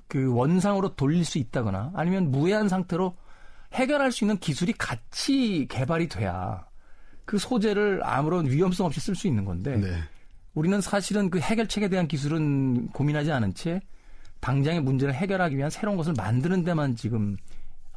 그 0.08 0.34
원상으로 0.34 0.96
돌릴 0.96 1.26
수 1.26 1.38
있다거나 1.38 1.92
아니면 1.94 2.32
무해한 2.32 2.70
상태로 2.70 3.16
해결할 3.74 4.14
수 4.14 4.24
있는 4.24 4.38
기술이 4.38 4.72
같이 4.74 5.68
개발이 5.70 6.08
돼야 6.08 6.66
그 7.26 7.38
소재를 7.38 8.00
아무런 8.04 8.48
위험성 8.50 8.86
없이 8.86 9.02
쓸 9.02 9.14
수 9.16 9.28
있는 9.28 9.44
건데 9.44 9.76
네. 9.76 9.98
우리는 10.54 10.80
사실은 10.80 11.30
그 11.30 11.40
해결책에 11.40 11.90
대한 11.90 12.08
기술은 12.08 12.88
고민하지 12.94 13.34
않은 13.34 13.54
채 13.54 13.82
당장의 14.40 14.82
문제를 14.82 15.14
해결하기 15.14 15.58
위한 15.58 15.70
새로운 15.70 15.98
것을 15.98 16.14
만드는 16.16 16.64
데만 16.64 16.96
지금 16.96 17.36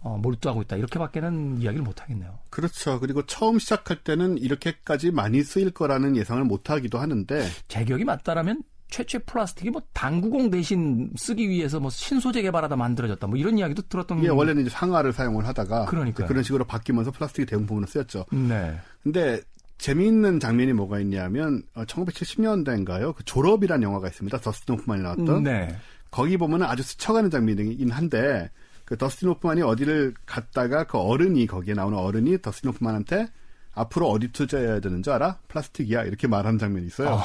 어, 0.03 0.17
몰두하고 0.19 0.63
있다. 0.63 0.77
이렇게밖에는 0.77 1.61
이야기를 1.61 1.85
못 1.85 2.01
하겠네요. 2.01 2.39
그렇죠. 2.49 2.99
그리고 3.01 3.25
처음 3.27 3.59
시작할 3.59 4.03
때는 4.03 4.39
이렇게까지 4.39 5.11
많이 5.11 5.43
쓰일 5.43 5.71
거라는 5.71 6.17
예상을 6.17 6.43
못 6.45 6.71
하기도 6.71 6.99
하는데 6.99 7.47
제 7.69 7.85
기억이 7.85 8.05
맞다라면 8.05 8.63
최초의 8.89 9.23
플라스틱이 9.25 9.71
뭐 9.71 9.83
당구공 9.93 10.51
대신 10.51 11.11
쓰기 11.17 11.49
위해서 11.49 11.79
뭐 11.81 11.91
신소재 11.91 12.43
개발하다 12.43 12.77
만들어졌다. 12.77 13.27
뭐 13.27 13.37
이런 13.37 13.59
이야기도 13.59 13.83
들었던 13.83 14.19
이게 14.19 14.29
원래는 14.29 14.63
이제 14.63 14.71
상아를 14.71 15.13
사용을 15.13 15.47
하다가 15.47 15.85
그러니까요. 15.87 16.27
그런 16.27 16.43
식으로 16.43 16.65
바뀌면서 16.65 17.11
플라스틱이 17.13 17.47
대부분으로 17.47 17.87
쓰였죠. 17.87 18.27
네. 18.33 18.79
근데 19.03 19.41
재미있는 19.79 20.41
장면이 20.41 20.73
뭐가 20.73 21.01
있냐면 21.01 21.63
1970년대인가요? 21.75 23.15
그 23.15 23.25
졸업이라는 23.25 23.83
영화가 23.83 24.09
있습니다. 24.09 24.39
더스틴 24.39 24.77
호프만이 24.77 25.03
나왔던 25.03 25.43
네. 25.43 25.75
거기 26.11 26.37
보면 26.37 26.63
은 26.63 26.67
아주 26.67 26.83
스쳐가는 26.83 27.31
장면이긴 27.31 27.91
한데 27.91 28.51
그 28.91 28.99
더스틴 28.99 29.29
호프만이 29.29 29.63
어디를 29.63 30.15
갔다가 30.27 30.83
그 30.83 30.99
어른이 30.99 31.47
거기에 31.47 31.75
나오는 31.75 31.97
어른이 31.97 32.43
더스틴 32.43 32.71
호프만한테 32.71 33.29
앞으로 33.73 34.11
어디 34.11 34.33
투자해야 34.33 34.81
되는 34.81 35.05
줄 35.05 35.13
알아? 35.13 35.39
플라스틱이야 35.47 36.03
이렇게 36.03 36.27
말하는 36.27 36.59
장면이 36.59 36.89
있어요. 36.89 37.21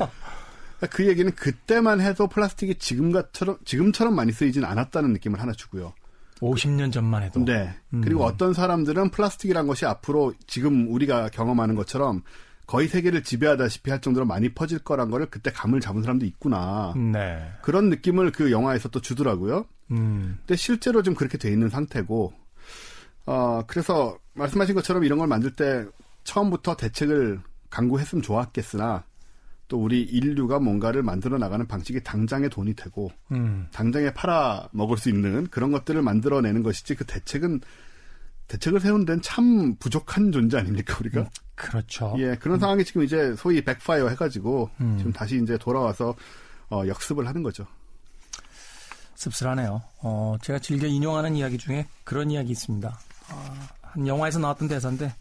그 0.90 1.06
얘기는 1.06 1.30
그때만 1.30 2.00
해도 2.00 2.26
플라스틱이 2.26 2.76
지금처럼 2.76 3.58
지금처럼 3.66 4.16
많이 4.16 4.32
쓰이진 4.32 4.64
않았다는 4.64 5.12
느낌을 5.12 5.38
하나 5.42 5.52
주고요. 5.52 5.92
50년 6.40 6.90
전만 6.90 7.22
해도. 7.22 7.44
네. 7.44 7.74
그리고 7.90 8.24
어떤 8.24 8.54
사람들은 8.54 9.10
플라스틱이란 9.10 9.66
것이 9.66 9.84
앞으로 9.84 10.32
지금 10.46 10.90
우리가 10.90 11.28
경험하는 11.28 11.74
것처럼 11.74 12.22
거의 12.66 12.88
세계를 12.88 13.24
지배하다시피 13.24 13.90
할 13.90 14.00
정도로 14.00 14.24
많이 14.24 14.54
퍼질 14.54 14.78
거란 14.78 15.10
거를 15.10 15.26
그때 15.26 15.50
감을 15.50 15.80
잡은 15.80 16.00
사람도 16.00 16.24
있구나. 16.24 16.94
네. 16.96 17.52
그런 17.60 17.90
느낌을 17.90 18.32
그 18.32 18.50
영화에서 18.50 18.88
또 18.88 19.02
주더라고요. 19.02 19.66
음. 19.90 20.38
근데 20.40 20.56
실제로 20.56 21.02
좀 21.02 21.14
그렇게 21.14 21.38
돼 21.38 21.50
있는 21.50 21.68
상태고, 21.68 22.32
어, 23.26 23.62
그래서 23.66 24.18
말씀하신 24.34 24.74
것처럼 24.74 25.04
이런 25.04 25.18
걸 25.18 25.28
만들 25.28 25.52
때 25.52 25.86
처음부터 26.24 26.76
대책을 26.76 27.40
강구했으면 27.70 28.22
좋았겠으나 28.22 29.04
또 29.68 29.78
우리 29.78 30.02
인류가 30.02 30.58
뭔가를 30.58 31.02
만들어 31.02 31.38
나가는 31.38 31.66
방식이 31.66 32.02
당장에 32.02 32.48
돈이 32.48 32.74
되고 32.74 33.10
음. 33.32 33.68
당장에 33.72 34.12
팔아 34.14 34.70
먹을 34.72 34.96
수 34.96 35.10
있는 35.10 35.46
그런 35.48 35.70
것들을 35.70 36.00
만들어내는 36.00 36.62
것이지 36.62 36.94
그 36.94 37.04
대책은 37.04 37.60
대책을 38.48 38.80
세운 38.80 39.04
데는 39.04 39.20
참 39.20 39.76
부족한 39.76 40.32
존재 40.32 40.56
아닙니까 40.56 40.96
우리가? 40.98 41.28
그렇죠. 41.54 42.14
예, 42.16 42.34
그런 42.40 42.58
상황이 42.58 42.82
지금 42.82 43.02
이제 43.02 43.34
소위 43.36 43.62
백파이어 43.62 44.08
해가지고 44.08 44.70
음. 44.80 44.96
지금 44.96 45.12
다시 45.12 45.38
이제 45.42 45.58
돌아와서 45.58 46.14
어, 46.70 46.82
역습을 46.86 47.26
하는 47.26 47.42
거죠. 47.42 47.66
씁쓸하네요. 49.18 49.82
어, 50.02 50.36
제가 50.42 50.60
즐겨 50.60 50.86
인용하는 50.86 51.34
이야기 51.34 51.58
중에 51.58 51.86
그런 52.04 52.30
이야기 52.30 52.52
있습니다. 52.52 52.98
아, 53.30 53.68
한 53.82 54.06
영화에서 54.06 54.38
나왔던 54.38 54.68
대사인데 54.68 55.12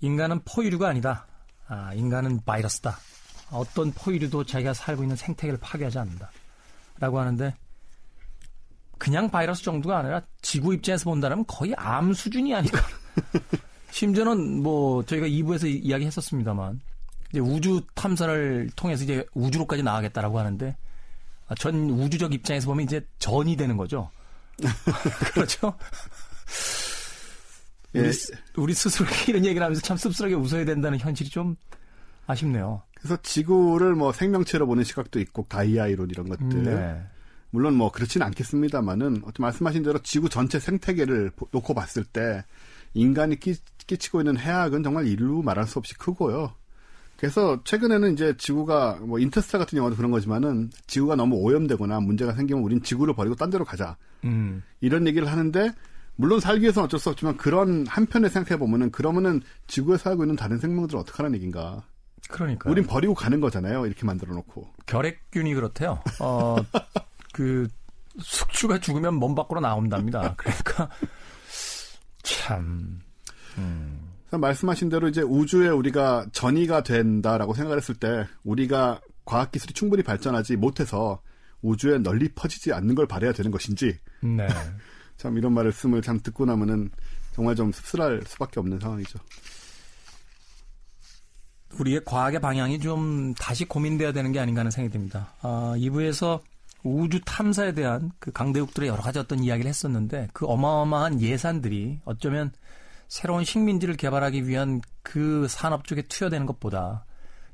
인간은 0.00 0.40
포유류가 0.44 0.88
아니다. 0.88 1.26
아, 1.68 1.92
인간은 1.92 2.40
바이러스다. 2.46 2.98
어떤 3.50 3.92
포유류도 3.92 4.44
자기가 4.44 4.72
살고 4.72 5.02
있는 5.02 5.14
생태계를 5.14 5.58
파괴하지 5.60 5.98
않는다. 5.98 6.30
라고 6.98 7.20
하는데 7.20 7.54
그냥 8.96 9.30
바이러스 9.30 9.62
정도가 9.62 9.98
아니라 9.98 10.22
지구 10.40 10.72
입장에서 10.72 11.04
본다면 11.04 11.44
거의 11.46 11.74
암 11.76 12.14
수준이 12.14 12.54
아닐까. 12.54 12.80
심지어는 13.90 14.62
뭐 14.62 15.04
저희가 15.04 15.26
2부에서 15.26 15.68
이야기 15.68 16.06
했었습니다만 16.06 16.80
이제 17.30 17.40
우주 17.40 17.82
탐사를 17.94 18.70
통해서 18.74 19.04
이제 19.04 19.26
우주로까지 19.34 19.82
나가겠다라고 19.82 20.38
하는데 20.38 20.68
아, 20.68 20.91
전 21.58 21.90
우주적 21.90 22.32
입장에서 22.34 22.66
보면 22.66 22.84
이제 22.84 23.06
전이 23.18 23.56
되는 23.56 23.76
거죠. 23.76 24.10
그렇죠? 25.34 25.74
예, 27.94 28.00
우리, 28.00 28.12
스- 28.12 28.32
우리 28.56 28.74
스스로 28.74 29.06
이런 29.28 29.44
얘기를 29.44 29.62
하면서 29.62 29.80
참 29.82 29.96
씁쓸하게 29.96 30.34
웃어야 30.34 30.64
된다는 30.64 30.98
현실이 30.98 31.28
좀 31.30 31.56
아쉽네요. 32.26 32.82
그래서 32.94 33.18
지구를 33.22 33.94
뭐 33.94 34.12
생명체로 34.12 34.66
보는 34.66 34.84
시각도 34.84 35.20
있고 35.20 35.44
가이아 35.46 35.88
이론 35.88 36.08
이런 36.10 36.28
것들 36.28 36.62
네. 36.62 37.02
물론 37.50 37.74
뭐 37.74 37.90
그렇지는 37.90 38.26
않겠습니다만은 38.28 39.22
어떤 39.26 39.34
말씀하신 39.44 39.82
대로 39.82 39.98
지구 40.02 40.28
전체 40.28 40.58
생태계를 40.58 41.30
보- 41.36 41.48
놓고 41.50 41.74
봤을 41.74 42.04
때 42.04 42.44
인간이 42.94 43.38
끼, 43.38 43.56
끼치고 43.86 44.20
있는 44.20 44.38
해악은 44.38 44.82
정말 44.82 45.06
이루 45.06 45.42
말할 45.42 45.66
수 45.66 45.78
없이 45.78 45.94
크고요. 45.94 46.54
그래서 47.22 47.62
최근에는 47.62 48.14
이제 48.14 48.36
지구가 48.36 48.98
뭐 49.02 49.20
인터스타 49.20 49.56
같은 49.56 49.78
영화도 49.78 49.94
그런 49.94 50.10
거지만은 50.10 50.72
지구가 50.88 51.14
너무 51.14 51.36
오염되거나 51.36 52.00
문제가 52.00 52.32
생기면 52.32 52.64
우린 52.64 52.82
지구를 52.82 53.14
버리고 53.14 53.36
딴 53.36 53.48
데로 53.48 53.64
가자 53.64 53.96
음, 54.24 54.64
이런 54.80 55.06
얘기를 55.06 55.30
하는데 55.30 55.72
물론 56.16 56.40
살기 56.40 56.62
위해서는 56.62 56.86
어쩔 56.86 56.98
수 56.98 57.10
없지만 57.10 57.36
그런 57.36 57.86
한편에 57.86 58.28
생각해 58.28 58.58
보면은 58.58 58.90
그러면은 58.90 59.40
지구에 59.68 59.98
살고 59.98 60.24
있는 60.24 60.34
다른 60.34 60.58
생명들은 60.58 60.98
어떡하라는 60.98 61.36
얘기인가? 61.36 61.84
그러니까. 62.28 62.68
우린 62.68 62.88
버리고 62.88 63.14
가는 63.14 63.40
거잖아요. 63.40 63.86
이렇게 63.86 64.04
만들어 64.04 64.34
놓고. 64.34 64.72
결핵균이 64.86 65.54
그렇대요. 65.54 66.02
어, 66.18 66.56
그 67.32 67.68
숙주가 68.18 68.80
죽으면 68.80 69.14
몸 69.14 69.36
밖으로 69.36 69.60
나온답니다. 69.60 70.34
그러니까 70.36 70.88
참. 72.24 73.00
음, 73.58 74.01
말씀하신 74.40 74.88
대로 74.88 75.08
이제 75.08 75.22
우주에 75.22 75.68
우리가 75.68 76.26
전이가 76.32 76.82
된다라고 76.82 77.54
생각을 77.54 77.78
했을 77.78 77.94
때 77.94 78.26
우리가 78.44 79.00
과학 79.24 79.52
기술이 79.52 79.74
충분히 79.74 80.02
발전하지 80.02 80.56
못해서 80.56 81.20
우주에 81.60 81.98
널리 81.98 82.28
퍼지지 82.28 82.72
않는 82.72 82.94
걸 82.94 83.06
바래야 83.06 83.32
되는 83.32 83.50
것인지 83.50 83.96
네. 84.22 84.46
참 85.16 85.36
이런 85.38 85.52
말씀을 85.52 86.02
참 86.02 86.20
듣고 86.20 86.44
나면은 86.44 86.90
정말 87.34 87.54
좀 87.54 87.72
씁쓸할 87.72 88.22
수밖에 88.26 88.60
없는 88.60 88.80
상황이죠. 88.80 89.18
우리의 91.78 92.04
과학의 92.04 92.40
방향이 92.40 92.80
좀 92.80 93.32
다시 93.34 93.64
고민돼야 93.64 94.12
되는 94.12 94.32
게 94.32 94.40
아닌가 94.40 94.60
하는 94.60 94.70
생각이 94.70 94.92
듭니다. 94.92 95.32
아, 95.40 95.74
2부에서 95.76 96.40
우주 96.82 97.20
탐사에 97.24 97.72
대한 97.72 98.10
그 98.18 98.32
강대국들의 98.32 98.88
여러 98.88 99.02
가지 99.02 99.18
어떤 99.18 99.42
이야기를 99.42 99.68
했었는데 99.68 100.28
그 100.32 100.46
어마어마한 100.46 101.20
예산들이 101.20 102.00
어쩌면 102.04 102.52
새로운 103.12 103.44
식민지를 103.44 103.98
개발하기 103.98 104.48
위한 104.48 104.80
그 105.02 105.46
산업 105.46 105.84
쪽에 105.84 106.00
투여되는 106.00 106.46
것보다 106.46 107.04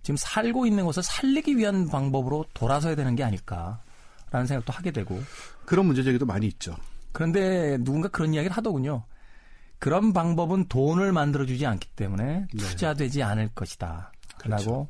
지금 0.05 0.16
살고 0.16 0.66
있는 0.66 0.85
곳을 0.85 1.03
살리기 1.03 1.57
위한 1.57 1.88
방법으로 1.88 2.44
돌아서야 2.55 2.94
되는 2.94 3.16
게 3.16 3.25
아닐까라는 3.25 4.47
생각도 4.47 4.73
하게 4.73 4.92
되고 4.92 5.21
그런 5.64 5.87
문제 5.87 6.05
제기도 6.05 6.27
많이 6.27 6.47
있죠. 6.47 6.77
그런데 7.11 7.77
누군가 7.79 8.07
그런 8.07 8.35
이야기를 8.35 8.57
하더군요. 8.57 9.03
그런 9.81 10.12
방법은 10.12 10.68
돈을 10.68 11.11
만들어주지 11.11 11.66
않기 11.66 11.88
때문에 11.97 12.25
네. 12.25 12.47
투자되지 12.57 13.25
않을 13.25 13.49
것이다. 13.49 14.12
그렇죠. 14.38 14.64
라고 14.64 14.88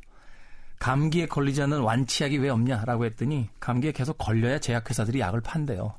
감기에 0.81 1.28
걸리지 1.28 1.62
않는 1.62 1.81
완치약이 1.81 2.37
왜 2.37 2.50
없냐라고 2.50 3.07
했더니 3.07 3.48
감기에 3.59 3.92
계속 3.92 4.18
걸려야 4.18 4.59
제약회사들이 4.59 5.20
약을 5.20 5.40
판대요. 5.40 5.94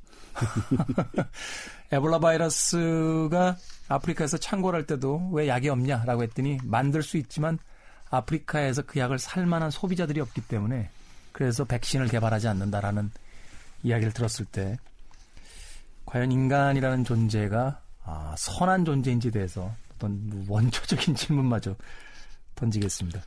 에볼라 1.91 2.19
바이러스가 2.19 3.58
아프리카에서 3.88 4.38
창궐할 4.38 4.86
때도 4.86 5.30
왜 5.32 5.47
약이 5.47 5.69
없냐라고 5.69 6.23
했더니 6.23 6.58
만들 6.63 7.02
수 7.02 7.17
있지만 7.17 7.58
아프리카에서 8.10 8.84
그 8.84 8.99
약을 8.99 9.19
살 9.19 9.45
만한 9.45 9.71
소비자들이 9.71 10.19
없기 10.21 10.41
때문에 10.41 10.89
그래서 11.32 11.63
백신을 11.63 12.08
개발하지 12.08 12.47
않는다라는 12.47 13.12
이야기를 13.84 14.13
들었을 14.13 14.45
때 14.45 14.78
과연 16.06 16.32
인간이라는 16.32 17.04
존재가 17.04 17.82
아, 18.04 18.36
선한 18.38 18.86
존재인지에 18.86 19.32
대해서 19.32 19.71
어떤 19.95 20.45
원초적인 20.47 21.13
질문마저 21.15 21.75
던지겠습니다. 22.56 23.21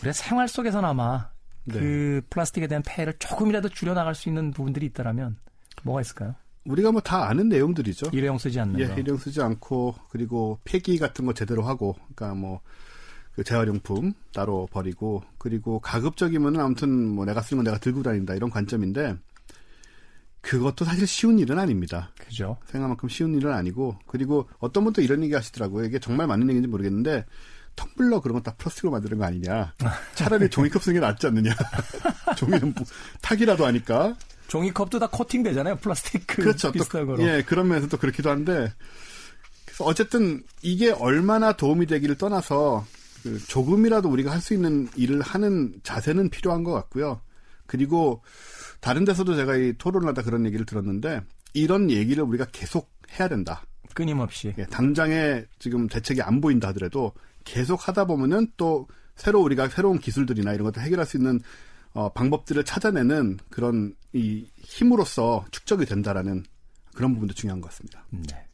우리가 0.00 0.12
생활 0.12 0.48
속에서나마 0.48 1.30
네. 1.64 1.78
그 1.78 2.22
플라스틱에 2.28 2.66
대한 2.66 2.82
폐해를 2.86 3.14
조금이라도 3.18 3.70
줄여나갈 3.70 4.14
수 4.14 4.28
있는 4.28 4.50
부분들이 4.50 4.86
있다라면 4.86 5.36
뭐가 5.84 6.00
있을까요? 6.00 6.34
우리가 6.64 6.92
뭐 6.92 7.00
다 7.02 7.28
아는 7.28 7.48
내용들이죠. 7.48 8.10
일회용 8.12 8.38
쓰지 8.38 8.58
않는 8.60 8.80
예, 8.80 8.86
거. 8.88 8.94
일용 8.94 9.16
쓰지 9.18 9.40
않고 9.42 9.94
그리고 10.10 10.58
폐기 10.64 10.98
같은 10.98 11.26
거 11.26 11.34
제대로 11.34 11.62
하고 11.62 11.94
그러니까 12.14 12.34
뭐 12.34 12.60
그 13.34 13.42
재활용품 13.42 14.12
따로 14.32 14.68
버리고 14.70 15.22
그리고 15.38 15.80
가급적이면 15.80 16.58
아무튼 16.60 17.08
뭐 17.08 17.24
내가 17.24 17.42
쓰는 17.42 17.58
건 17.58 17.64
내가 17.64 17.78
들고 17.78 18.02
다닌다 18.02 18.34
이런 18.34 18.48
관점인데 18.50 19.16
그것도 20.40 20.84
사실 20.84 21.06
쉬운 21.06 21.38
일은 21.38 21.58
아닙니다. 21.58 22.12
그죠? 22.18 22.58
생각만큼 22.66 23.08
쉬운 23.08 23.34
일은 23.34 23.52
아니고 23.52 23.98
그리고 24.06 24.48
어떤 24.58 24.84
분도 24.84 25.00
이런 25.02 25.22
얘기 25.22 25.34
하시더라고요. 25.34 25.84
이게 25.84 25.98
정말 25.98 26.26
맞는 26.26 26.48
얘기인지 26.48 26.68
모르겠는데 26.68 27.24
텀블러 27.76 28.20
그런 28.22 28.34
거다 28.36 28.54
플라스틱으로 28.56 28.92
만드는 28.92 29.18
거 29.18 29.24
아니냐. 29.24 29.74
차라리 30.14 30.48
종이컵 30.48 30.82
쓰는 30.82 31.00
게 31.00 31.04
낫지 31.04 31.26
않느냐. 31.26 31.50
종이는 32.36 32.72
뭐 32.74 32.84
탁이라도 33.22 33.66
하니까. 33.66 34.14
종이컵도 34.54 35.00
다 35.00 35.08
코팅되잖아요. 35.10 35.76
플라스틱 35.76 36.22
그 36.28 36.42
그렇죠. 36.42 36.70
비슷한 36.70 37.06
또, 37.06 37.16
거로. 37.16 37.26
예, 37.26 37.42
그런 37.42 37.66
면에서 37.66 37.88
또 37.88 37.96
그렇기도 37.96 38.30
한데. 38.30 38.72
그래서 39.64 39.84
어쨌든 39.84 40.44
이게 40.62 40.92
얼마나 40.92 41.52
도움이 41.54 41.86
되기를 41.86 42.16
떠나서 42.16 42.86
그 43.24 43.44
조금이라도 43.48 44.08
우리가 44.08 44.30
할 44.30 44.40
수 44.40 44.54
있는 44.54 44.88
일을 44.94 45.22
하는 45.22 45.74
자세는 45.82 46.30
필요한 46.30 46.62
것 46.62 46.72
같고요. 46.72 47.20
그리고 47.66 48.22
다른 48.80 49.04
데서도 49.04 49.34
제가 49.34 49.56
이 49.56 49.72
토론을 49.76 50.06
하다 50.08 50.22
그런 50.22 50.46
얘기를 50.46 50.64
들었는데 50.64 51.22
이런 51.54 51.90
얘기를 51.90 52.22
우리가 52.22 52.46
계속 52.52 52.92
해야 53.18 53.26
된다. 53.26 53.64
끊임없이. 53.92 54.54
예, 54.56 54.66
당장에 54.66 55.42
지금 55.58 55.88
대책이 55.88 56.22
안 56.22 56.40
보인다 56.40 56.68
하더라도 56.68 57.12
계속 57.42 57.88
하다 57.88 58.04
보면은 58.04 58.46
또 58.56 58.86
새로 59.16 59.40
우리가 59.42 59.68
새로운 59.68 59.98
기술들이나 59.98 60.52
이런 60.52 60.64
것들 60.66 60.82
해결할 60.82 61.06
수 61.06 61.16
있는 61.16 61.40
어, 61.94 62.12
방법들을 62.12 62.64
찾아내는 62.64 63.38
그런 63.50 63.94
이 64.12 64.46
힘으로써 64.58 65.44
축적이 65.50 65.86
된다라는 65.86 66.44
그런 66.94 67.14
부분도 67.14 67.34
중요한 67.34 67.60
것 67.60 67.70
같습니다. 67.70 68.04
네. 68.10 68.46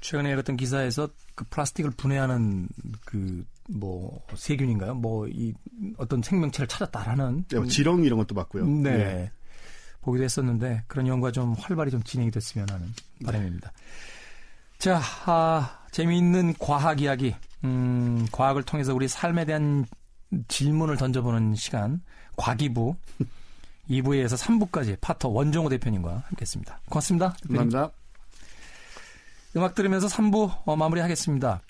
최근에 0.00 0.32
읽었던 0.32 0.56
기사에서 0.56 1.08
그 1.34 1.44
플라스틱을 1.50 1.90
분해하는 1.92 2.68
그 3.04 3.44
뭐 3.72 4.24
세균인가요? 4.34 4.94
뭐 4.94 5.28
이 5.28 5.52
어떤 5.96 6.22
생명체를 6.22 6.66
찾았다라는 6.66 7.44
예, 7.52 7.56
뭐 7.56 7.66
지렁이 7.66 8.04
이런 8.06 8.18
것도 8.18 8.34
봤고요. 8.34 8.66
네. 8.66 8.90
예. 8.90 9.32
보기도 10.02 10.24
했었는데 10.24 10.84
그런 10.86 11.06
연구가 11.06 11.30
좀 11.30 11.54
활발히 11.58 11.90
좀 11.90 12.02
진행이 12.02 12.30
됐으면 12.30 12.68
하는 12.70 12.92
바람입니다. 13.24 13.72
자, 14.78 15.00
아, 15.26 15.78
재미있는 15.90 16.54
과학 16.58 17.02
이야기, 17.02 17.34
음, 17.64 18.26
과학을 18.32 18.62
통해서 18.62 18.94
우리 18.94 19.08
삶에 19.08 19.44
대한 19.44 19.84
질문을 20.48 20.96
던져보는 20.96 21.54
시간, 21.54 22.00
과기부 22.40 22.96
2부에서 23.90 24.36
3부까지 24.38 24.96
파터 25.00 25.28
원종호 25.28 25.68
대표님과 25.68 26.24
함께했습니다. 26.28 26.80
고맙습니다. 26.88 27.34
대표님. 27.42 27.62
감사합니다. 27.62 27.96
음악 29.56 29.74
들으면서 29.74 30.06
3부 30.06 30.62
어, 30.64 30.76
마무리하겠습니다. 30.76 31.60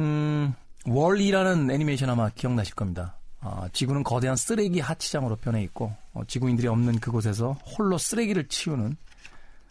음, 0.00 0.54
월이라는 0.86 1.70
애니메이션 1.70 2.08
아마 2.08 2.30
기억나실 2.30 2.74
겁니다. 2.74 3.16
어, 3.40 3.66
지구는 3.72 4.04
거대한 4.04 4.36
쓰레기 4.36 4.80
하치장으로 4.80 5.36
변해 5.36 5.62
있고 5.64 5.94
어, 6.14 6.22
지구인들이 6.26 6.66
없는 6.66 6.98
그곳에서 6.98 7.52
홀로 7.52 7.98
쓰레기를 7.98 8.48
치우는 8.48 8.96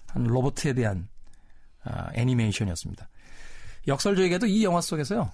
한 0.07 0.23
로봇에 0.23 0.73
대한 0.73 1.07
아, 1.83 2.09
애니메이션이었습니다. 2.13 3.07
역설적에도 3.87 4.45
이 4.45 4.63
영화 4.63 4.81
속에서요. 4.81 5.31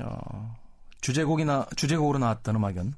어, 0.00 0.56
주제곡이나 1.00 1.66
주제곡으로 1.76 2.18
나왔던 2.18 2.56
음악은 2.56 2.78
음, 2.78 2.94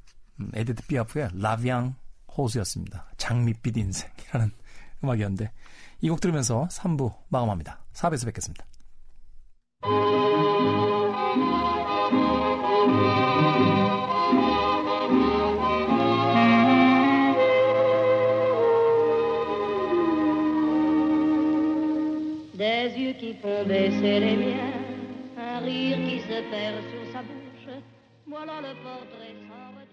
에디트 0.55 0.87
피아프의 0.87 1.31
La 1.35 1.52
Vie 1.52 1.77
en 1.77 1.94
rose였습니다. 2.37 3.07
장밋빛 3.16 3.76
인생이라는 3.76 4.50
음악이었는데 5.05 5.53
이 6.03 6.09
곡 6.09 6.20
들으면서 6.20 6.66
3부 6.70 7.14
마감합니다. 7.29 7.81
4부에서 7.92 8.26
뵙겠습니다. 8.26 8.64
Bouche. 27.22 27.83
Voilà 28.26 28.61
le 28.61 28.74
portrait. 28.83 29.89